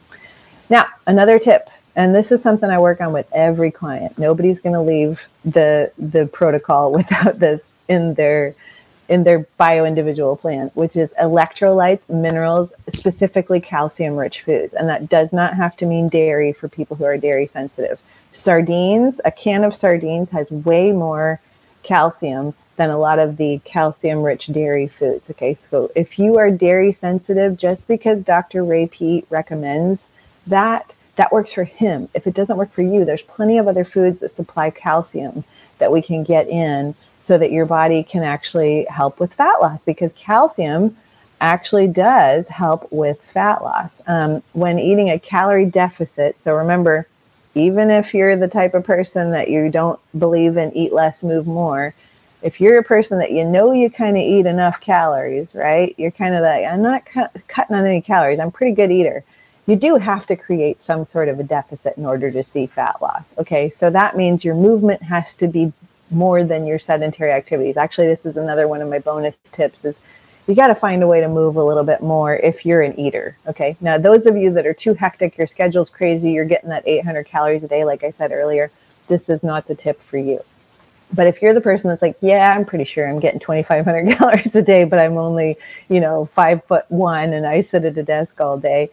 [0.69, 4.17] Now, another tip, and this is something I work on with every client.
[4.17, 8.55] Nobody's going to leave the the protocol without this in their
[9.09, 14.73] in their bio individual plan, which is electrolytes, minerals, specifically calcium rich foods.
[14.73, 17.99] And that does not have to mean dairy for people who are dairy sensitive.
[18.31, 21.41] Sardines, a can of sardines has way more
[21.83, 25.29] calcium than a lot of the calcium rich dairy foods.
[25.29, 28.63] Okay, so if you are dairy sensitive, just because Dr.
[28.63, 30.01] Ray Peat recommends
[30.47, 32.09] that, that works for him.
[32.15, 35.43] If it doesn't work for you, there's plenty of other foods that supply calcium
[35.77, 39.83] that we can get in so that your body can actually help with fat loss
[39.83, 40.97] because calcium
[41.39, 44.01] actually does help with fat loss.
[44.07, 47.05] Um, when eating a calorie deficit, so remember,
[47.53, 51.45] even if you're the type of person that you don't believe in eat less, move
[51.45, 51.93] more,
[52.41, 55.93] if you're a person that you know you kind of eat enough calories, right?
[55.97, 58.39] You're kind of like, I'm not cu- cutting on any calories.
[58.39, 59.23] I'm pretty good eater.
[59.67, 63.01] You do have to create some sort of a deficit in order to see fat
[63.01, 63.33] loss.
[63.37, 63.69] Okay.
[63.69, 65.71] So that means your movement has to be
[66.09, 67.77] more than your sedentary activities.
[67.77, 69.95] Actually, this is another one of my bonus tips is
[70.47, 72.99] you got to find a way to move a little bit more if you're an
[72.99, 73.37] eater.
[73.47, 73.77] Okay.
[73.79, 77.25] Now, those of you that are too hectic, your schedule's crazy, you're getting that 800
[77.25, 78.71] calories a day, like I said earlier,
[79.07, 80.43] this is not the tip for you.
[81.13, 84.55] But if you're the person that's like, yeah, I'm pretty sure I'm getting 2,500 calories
[84.55, 85.57] a day, but I'm only,
[85.89, 88.89] you know, five foot one and I sit at a desk all day.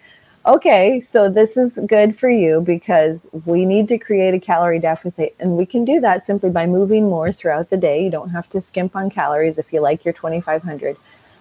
[0.46, 5.34] Okay, so this is good for you because we need to create a calorie deficit,
[5.40, 8.02] and we can do that simply by moving more throughout the day.
[8.02, 10.96] You don't have to skimp on calories if you like your 2,500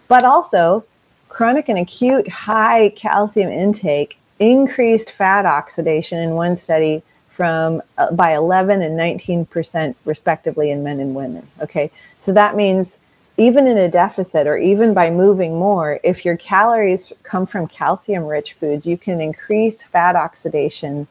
[0.07, 0.85] but also
[1.29, 7.03] chronic and acute high calcium intake increased fat oxidation in one study
[7.37, 12.97] from uh, by 11 and 19% respectively in men and women okay so that means
[13.37, 18.25] even in a deficit or even by moving more if your calories come from calcium
[18.25, 21.05] rich foods you can increase fat oxidation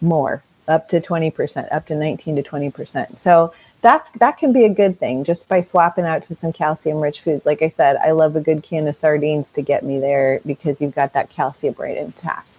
[0.00, 4.68] more up to 20% up to 19 to 20% so that's that can be a
[4.68, 7.46] good thing just by swapping out to some calcium rich foods.
[7.46, 10.80] Like I said, I love a good can of sardines to get me there because
[10.80, 12.57] you've got that calcium right intact.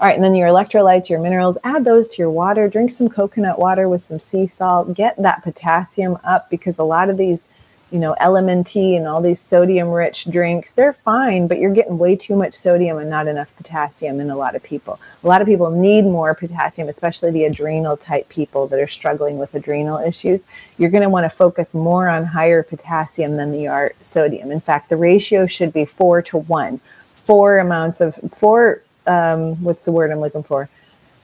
[0.00, 2.68] All right, and then your electrolytes, your minerals, add those to your water.
[2.68, 4.94] Drink some coconut water with some sea salt.
[4.94, 7.46] Get that potassium up because a lot of these
[7.94, 12.16] you know, LMNT and all these sodium rich drinks, they're fine, but you're getting way
[12.16, 14.98] too much sodium and not enough potassium in a lot of people.
[15.22, 19.38] A lot of people need more potassium, especially the adrenal type people that are struggling
[19.38, 20.42] with adrenal issues.
[20.76, 24.50] You're going to want to focus more on higher potassium than the are sodium.
[24.50, 26.80] In fact, the ratio should be four to one.
[27.26, 30.68] Four amounts of, four, um, what's the word I'm looking for?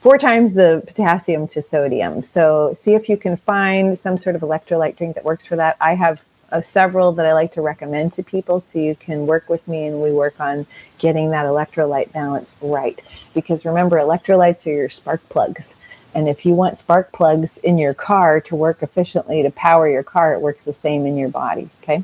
[0.01, 2.23] four times the potassium to sodium.
[2.23, 5.77] So see if you can find some sort of electrolyte drink that works for that.
[5.79, 9.47] I have uh, several that I like to recommend to people so you can work
[9.47, 10.65] with me and we work on
[10.97, 12.99] getting that electrolyte balance right.
[13.33, 15.75] Because remember, electrolytes are your spark plugs.
[16.13, 20.03] And if you want spark plugs in your car to work efficiently to power your
[20.03, 21.69] car, it works the same in your body.
[21.83, 22.03] Okay.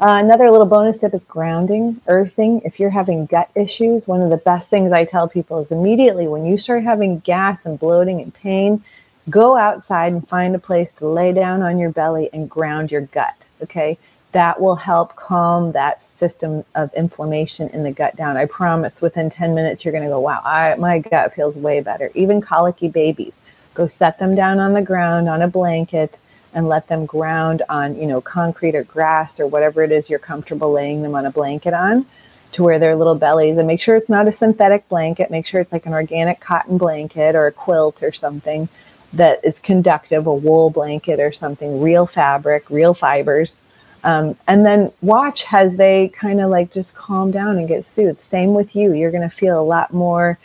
[0.00, 2.60] Uh, another little bonus tip is grounding, earthing.
[2.64, 6.26] If you're having gut issues, one of the best things I tell people is immediately
[6.26, 8.82] when you start having gas and bloating and pain,
[9.30, 13.02] Go outside and find a place to lay down on your belly and ground your
[13.02, 13.46] gut.
[13.62, 13.98] Okay.
[14.32, 18.36] That will help calm that system of inflammation in the gut down.
[18.36, 21.80] I promise within 10 minutes, you're going to go, wow, I, my gut feels way
[21.80, 22.10] better.
[22.14, 23.38] Even colicky babies,
[23.74, 26.18] go set them down on the ground on a blanket
[26.54, 30.18] and let them ground on, you know, concrete or grass or whatever it is you're
[30.18, 32.06] comfortable laying them on a blanket on
[32.52, 35.30] to where their little bellies and make sure it's not a synthetic blanket.
[35.30, 38.68] Make sure it's like an organic cotton blanket or a quilt or something
[39.12, 43.56] that is conductive, a wool blanket or something, real fabric, real fibers.
[44.04, 48.20] Um, and then watch as they kind of like just calm down and get soothed.
[48.20, 48.92] Same with you.
[48.92, 50.38] You're going to feel a lot more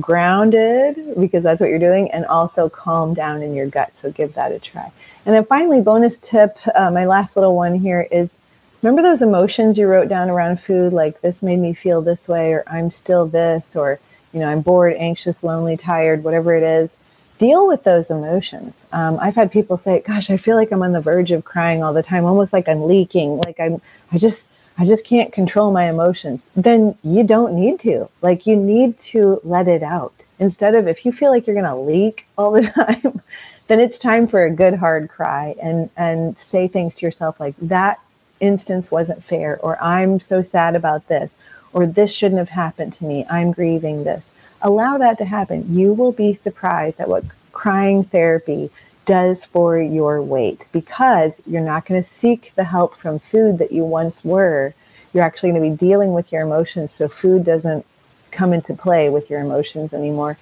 [0.00, 3.96] grounded because that's what you're doing and also calm down in your gut.
[3.96, 4.92] So give that a try.
[5.28, 8.32] And then finally, bonus tip uh, my last little one here is
[8.80, 12.54] remember those emotions you wrote down around food, like this made me feel this way,
[12.54, 14.00] or I'm still this, or
[14.32, 16.96] you know, I'm bored, anxious, lonely, tired, whatever it is
[17.36, 18.74] deal with those emotions.
[18.90, 21.82] Um, I've had people say, "Gosh, I feel like I'm on the verge of crying
[21.82, 23.36] all the time, almost like I'm leaking.
[23.36, 24.48] Like I'm, I just,
[24.78, 28.08] I just can't control my emotions." Then you don't need to.
[28.22, 31.66] Like you need to let it out instead of if you feel like you're going
[31.66, 32.62] to leak all the
[33.02, 33.20] time.
[33.68, 37.54] Then it's time for a good hard cry and and say things to yourself like
[37.60, 38.00] that
[38.40, 41.34] instance wasn't fair or I'm so sad about this
[41.72, 43.26] or this shouldn't have happened to me.
[43.28, 44.30] I'm grieving this
[44.62, 45.74] allow that to happen.
[45.74, 48.70] You will be surprised at what crying therapy
[49.06, 53.72] does for your weight because you're not going to seek the help from food that
[53.72, 54.74] you once were.
[55.12, 56.92] You're actually going to be dealing with your emotions.
[56.92, 57.86] So food doesn't
[58.30, 60.36] come into play with your emotions anymore.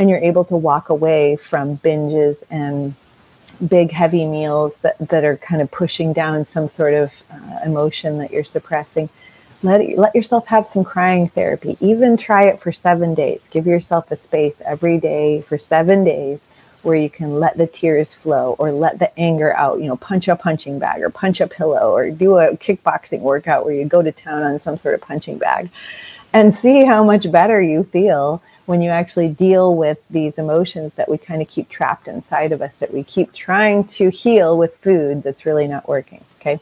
[0.00, 2.94] And you're able to walk away from binges and
[3.68, 8.18] big, heavy meals that, that are kind of pushing down some sort of uh, emotion
[8.18, 9.08] that you're suppressing
[9.62, 11.76] let let yourself have some crying therapy.
[11.80, 13.46] Even try it for seven days.
[13.50, 16.38] Give yourself a space every day for seven days
[16.82, 19.80] where you can let the tears flow or let the anger out.
[19.80, 23.66] You know, punch a punching bag or punch a pillow or do a kickboxing workout
[23.66, 25.70] where you go to town on some sort of punching bag,
[26.32, 31.08] and see how much better you feel when you actually deal with these emotions that
[31.08, 34.76] we kind of keep trapped inside of us that we keep trying to heal with
[34.76, 36.24] food that's really not working.
[36.40, 36.60] Okay.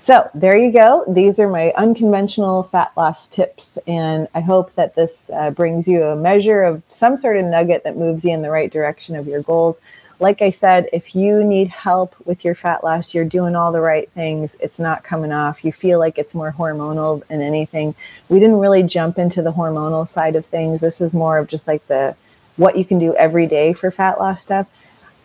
[0.00, 1.04] So there you go.
[1.06, 3.78] These are my unconventional fat loss tips.
[3.86, 7.84] And I hope that this uh, brings you a measure of some sort of nugget
[7.84, 9.78] that moves you in the right direction of your goals.
[10.18, 13.80] Like I said, if you need help with your fat loss, you're doing all the
[13.80, 17.94] right things, it's not coming off, you feel like it's more hormonal than anything.
[18.28, 20.80] We didn't really jump into the hormonal side of things.
[20.80, 22.16] This is more of just like the
[22.56, 24.66] what you can do every day for fat loss stuff.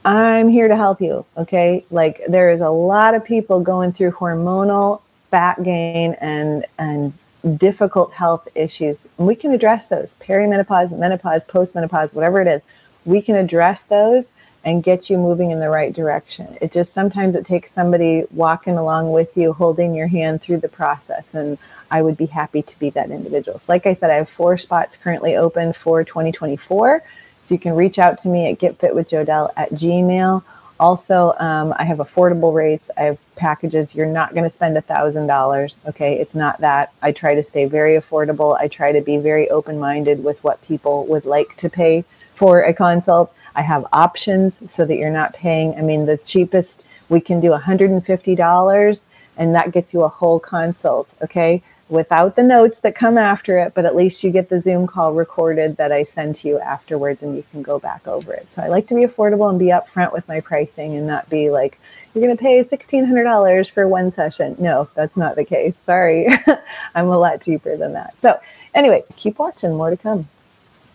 [0.03, 1.25] I'm here to help you.
[1.37, 1.85] Okay.
[1.91, 7.13] Like there is a lot of people going through hormonal fat gain and, and
[7.57, 9.07] difficult health issues.
[9.17, 12.61] And we can address those perimenopause, menopause, postmenopause, whatever it is.
[13.05, 14.27] We can address those
[14.63, 16.57] and get you moving in the right direction.
[16.61, 20.69] It just sometimes it takes somebody walking along with you, holding your hand through the
[20.69, 21.33] process.
[21.33, 21.57] And
[21.89, 23.57] I would be happy to be that individual.
[23.59, 27.03] So like I said, I have four spots currently open for 2024.
[27.43, 30.43] So you can reach out to me at getfitwithjodelle at gmail.
[30.79, 32.89] Also, um, I have affordable rates.
[32.97, 33.93] I have packages.
[33.93, 35.77] You're not going to spend a thousand dollars.
[35.87, 36.91] Okay, it's not that.
[37.03, 38.57] I try to stay very affordable.
[38.57, 42.03] I try to be very open-minded with what people would like to pay
[42.33, 43.31] for a consult.
[43.55, 45.75] I have options so that you're not paying.
[45.75, 49.01] I mean, the cheapest we can do $150,
[49.37, 51.09] and that gets you a whole consult.
[51.21, 54.87] Okay, without the notes that come after it, but at least you get the Zoom
[54.87, 58.49] call recorded that I send to you afterwards and you can go back over it.
[58.49, 61.49] So I like to be affordable and be upfront with my pricing and not be
[61.49, 61.79] like,
[62.13, 64.55] you're going to pay $1,600 for one session.
[64.57, 65.75] No, that's not the case.
[65.85, 66.27] Sorry.
[66.95, 68.15] I'm a lot cheaper than that.
[68.21, 68.39] So,
[68.73, 69.75] anyway, keep watching.
[69.75, 70.29] More to come.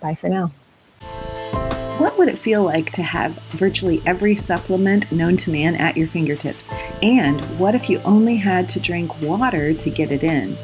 [0.00, 0.50] Bye for now.
[1.98, 6.06] What would it feel like to have virtually every supplement known to man at your
[6.06, 6.68] fingertips?
[7.02, 10.58] And what if you only had to drink water to get it in?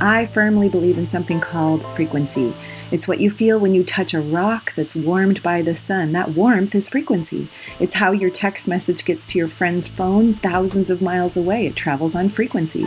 [0.00, 2.52] I firmly believe in something called frequency.
[2.92, 6.12] It's what you feel when you touch a rock that's warmed by the sun.
[6.12, 7.48] That warmth is frequency.
[7.80, 11.66] It's how your text message gets to your friend's phone thousands of miles away.
[11.66, 12.86] It travels on frequency.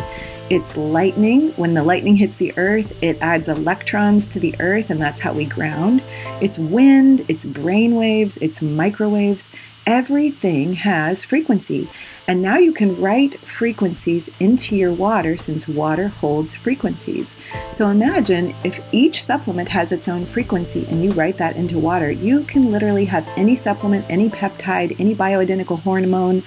[0.51, 1.53] It's lightning.
[1.53, 5.33] When the lightning hits the earth, it adds electrons to the earth, and that's how
[5.33, 6.03] we ground.
[6.39, 9.47] It's wind, it's brain waves, it's microwaves.
[9.87, 11.87] Everything has frequency.
[12.27, 17.31] And now you can write frequencies into your water since water holds frequencies.
[17.73, 22.09] So imagine if each supplement has its own frequency and you write that into water,
[22.09, 26.41] you can literally have any supplement, any peptide, any bioidentical hormone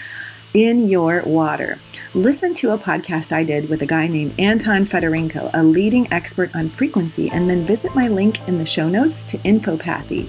[0.53, 1.79] in your water.
[2.15, 6.57] Listen to a podcast I did with a guy named Anton Fedorenko, a leading expert
[6.57, 10.27] on frequency, and then visit my link in the show notes to Infopathy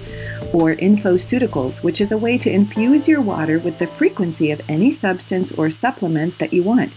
[0.54, 4.91] or Infoceuticals, which is a way to infuse your water with the frequency of any
[4.91, 6.91] substance or supplement that you want.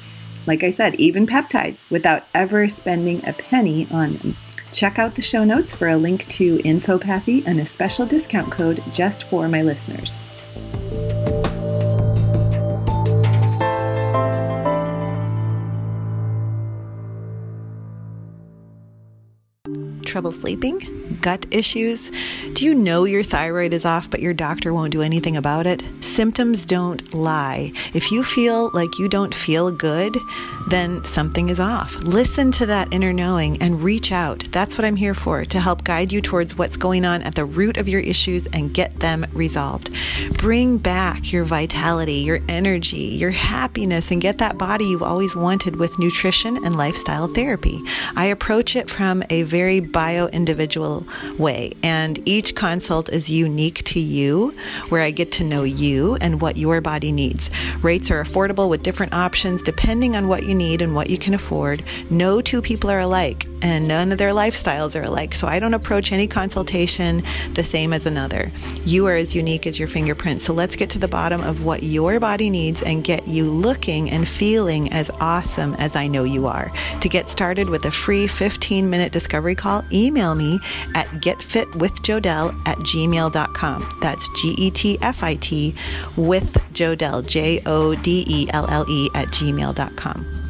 [0.46, 4.36] Like I said, even peptides, without ever spending a penny on them.
[4.72, 8.82] Check out the show notes for a link to Infopathy and a special discount code
[8.92, 10.16] just for my listeners.
[20.12, 21.01] trouble sleeping?
[21.20, 22.10] Gut issues?
[22.54, 25.82] Do you know your thyroid is off, but your doctor won't do anything about it?
[26.00, 27.72] Symptoms don't lie.
[27.94, 30.16] If you feel like you don't feel good,
[30.68, 31.94] then something is off.
[31.96, 34.46] Listen to that inner knowing and reach out.
[34.52, 37.44] That's what I'm here for, to help guide you towards what's going on at the
[37.44, 39.90] root of your issues and get them resolved.
[40.38, 45.76] Bring back your vitality, your energy, your happiness, and get that body you've always wanted
[45.76, 47.80] with nutrition and lifestyle therapy.
[48.16, 51.01] I approach it from a very bio individual
[51.38, 51.72] way.
[51.82, 54.54] And each consult is unique to you,
[54.88, 57.50] where I get to know you and what your body needs.
[57.82, 61.34] Rates are affordable with different options depending on what you need and what you can
[61.34, 61.84] afford.
[62.10, 65.34] No two people are alike, and none of their lifestyles are alike.
[65.34, 67.22] So I don't approach any consultation
[67.54, 68.52] the same as another.
[68.84, 70.42] You are as unique as your fingerprint.
[70.42, 74.10] So let's get to the bottom of what your body needs and get you looking
[74.10, 76.72] and feeling as awesome as I know you are.
[77.00, 80.58] To get started with a free 15 minute discovery call, email me
[80.94, 83.98] at getfitwithjodelle at gmail.com.
[84.00, 85.74] That's G E T F I T
[86.16, 90.42] with Jodelle, J O D E L L E, at gmail.com.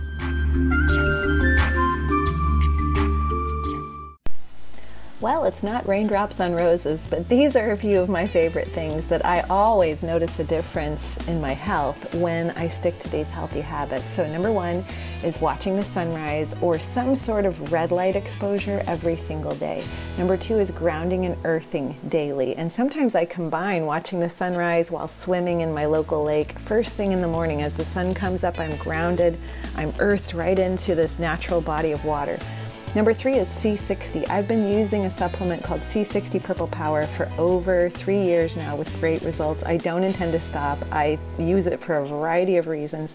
[5.23, 9.07] Well, it's not raindrops on roses, but these are a few of my favorite things
[9.07, 13.61] that I always notice a difference in my health when I stick to these healthy
[13.61, 14.05] habits.
[14.11, 14.85] So, number one
[15.25, 19.85] is watching the sunrise or some sort of red light exposure every single day.
[20.19, 22.57] Number two is grounding and earthing daily.
[22.57, 26.59] And sometimes I combine watching the sunrise while swimming in my local lake.
[26.59, 29.39] First thing in the morning, as the sun comes up, I'm grounded,
[29.77, 32.39] I'm earthed right into this natural body of water.
[32.95, 34.29] Number three is C60.
[34.29, 38.95] I've been using a supplement called C60 Purple Power for over three years now with
[39.01, 39.65] great results.
[39.65, 40.79] I don't intend to stop.
[40.93, 43.15] I use it for a variety of reasons.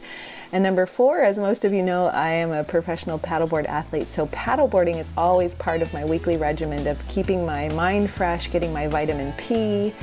[0.51, 4.07] And number four, as most of you know, I am a professional paddleboard athlete.
[4.07, 8.71] So paddleboarding is always part of my weekly regimen of keeping my mind fresh, getting
[8.71, 9.93] my vitamin P,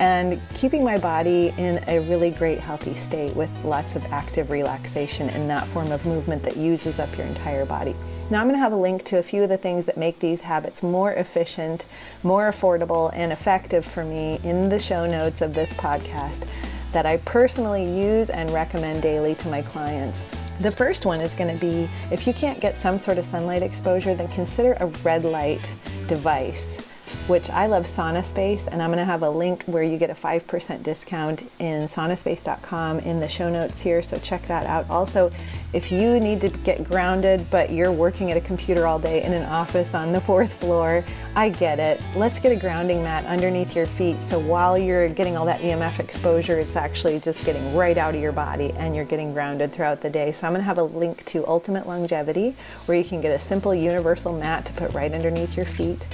[0.00, 5.28] and keeping my body in a really great healthy state with lots of active relaxation
[5.30, 7.94] in that form of movement that uses up your entire body.
[8.28, 10.18] Now I'm going to have a link to a few of the things that make
[10.18, 11.86] these habits more efficient,
[12.22, 16.46] more affordable, and effective for me in the show notes of this podcast
[16.94, 20.22] that I personally use and recommend daily to my clients.
[20.60, 23.62] The first one is going to be if you can't get some sort of sunlight
[23.62, 25.74] exposure, then consider a red light
[26.06, 26.83] device
[27.26, 30.10] which I love Sauna Space, and I'm going to have a link where you get
[30.10, 34.88] a 5% discount in saunaspace.com in the show notes here, so check that out.
[34.90, 35.32] Also,
[35.72, 39.32] if you need to get grounded, but you're working at a computer all day in
[39.32, 41.04] an office on the fourth floor,
[41.34, 42.02] I get it.
[42.14, 46.00] Let's get a grounding mat underneath your feet so while you're getting all that EMF
[46.00, 50.00] exposure, it's actually just getting right out of your body and you're getting grounded throughout
[50.00, 50.32] the day.
[50.32, 52.54] So I'm going to have a link to Ultimate Longevity
[52.86, 56.06] where you can get a simple universal mat to put right underneath your feet.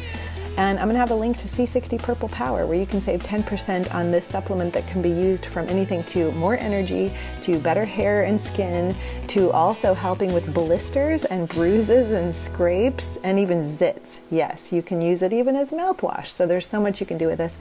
[0.61, 3.23] And I'm going to have a link to C60 Purple Power where you can save
[3.23, 7.87] 10% on this supplement that can be used from anything to more energy, to better
[7.87, 8.95] hair and skin,
[9.29, 14.19] to also helping with blisters and bruises and scrapes and even zits.
[14.31, 16.27] Yes, you can use it even as mouthwash.
[16.27, 17.57] So there's so much you can do with this.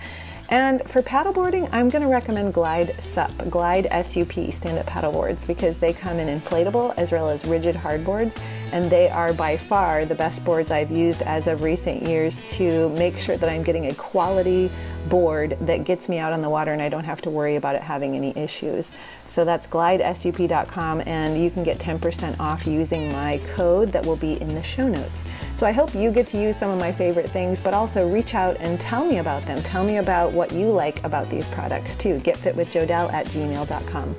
[0.50, 5.94] And for paddleboarding, I'm going to recommend Glide SUP, Glide SUP stand-up paddleboards because they
[5.94, 8.38] come in inflatable as well as rigid hardboards
[8.72, 12.90] and they are by far the best boards I've used as of recent years to
[12.90, 14.72] make sure that I'm getting a quality
[15.08, 17.76] board that gets me out on the water and I don't have to worry about
[17.76, 18.92] it having any issues.
[19.28, 24.40] So that's glidesup.com and you can get 10% off using my code that will be
[24.42, 25.24] in the show notes.
[25.56, 28.34] So I hope you get to use some of my favorite things, but also reach
[28.34, 29.62] out and tell me about them.
[29.62, 32.20] Tell me about what you like about these products too.
[32.20, 34.16] GetFitWithJodelle at gmail.com.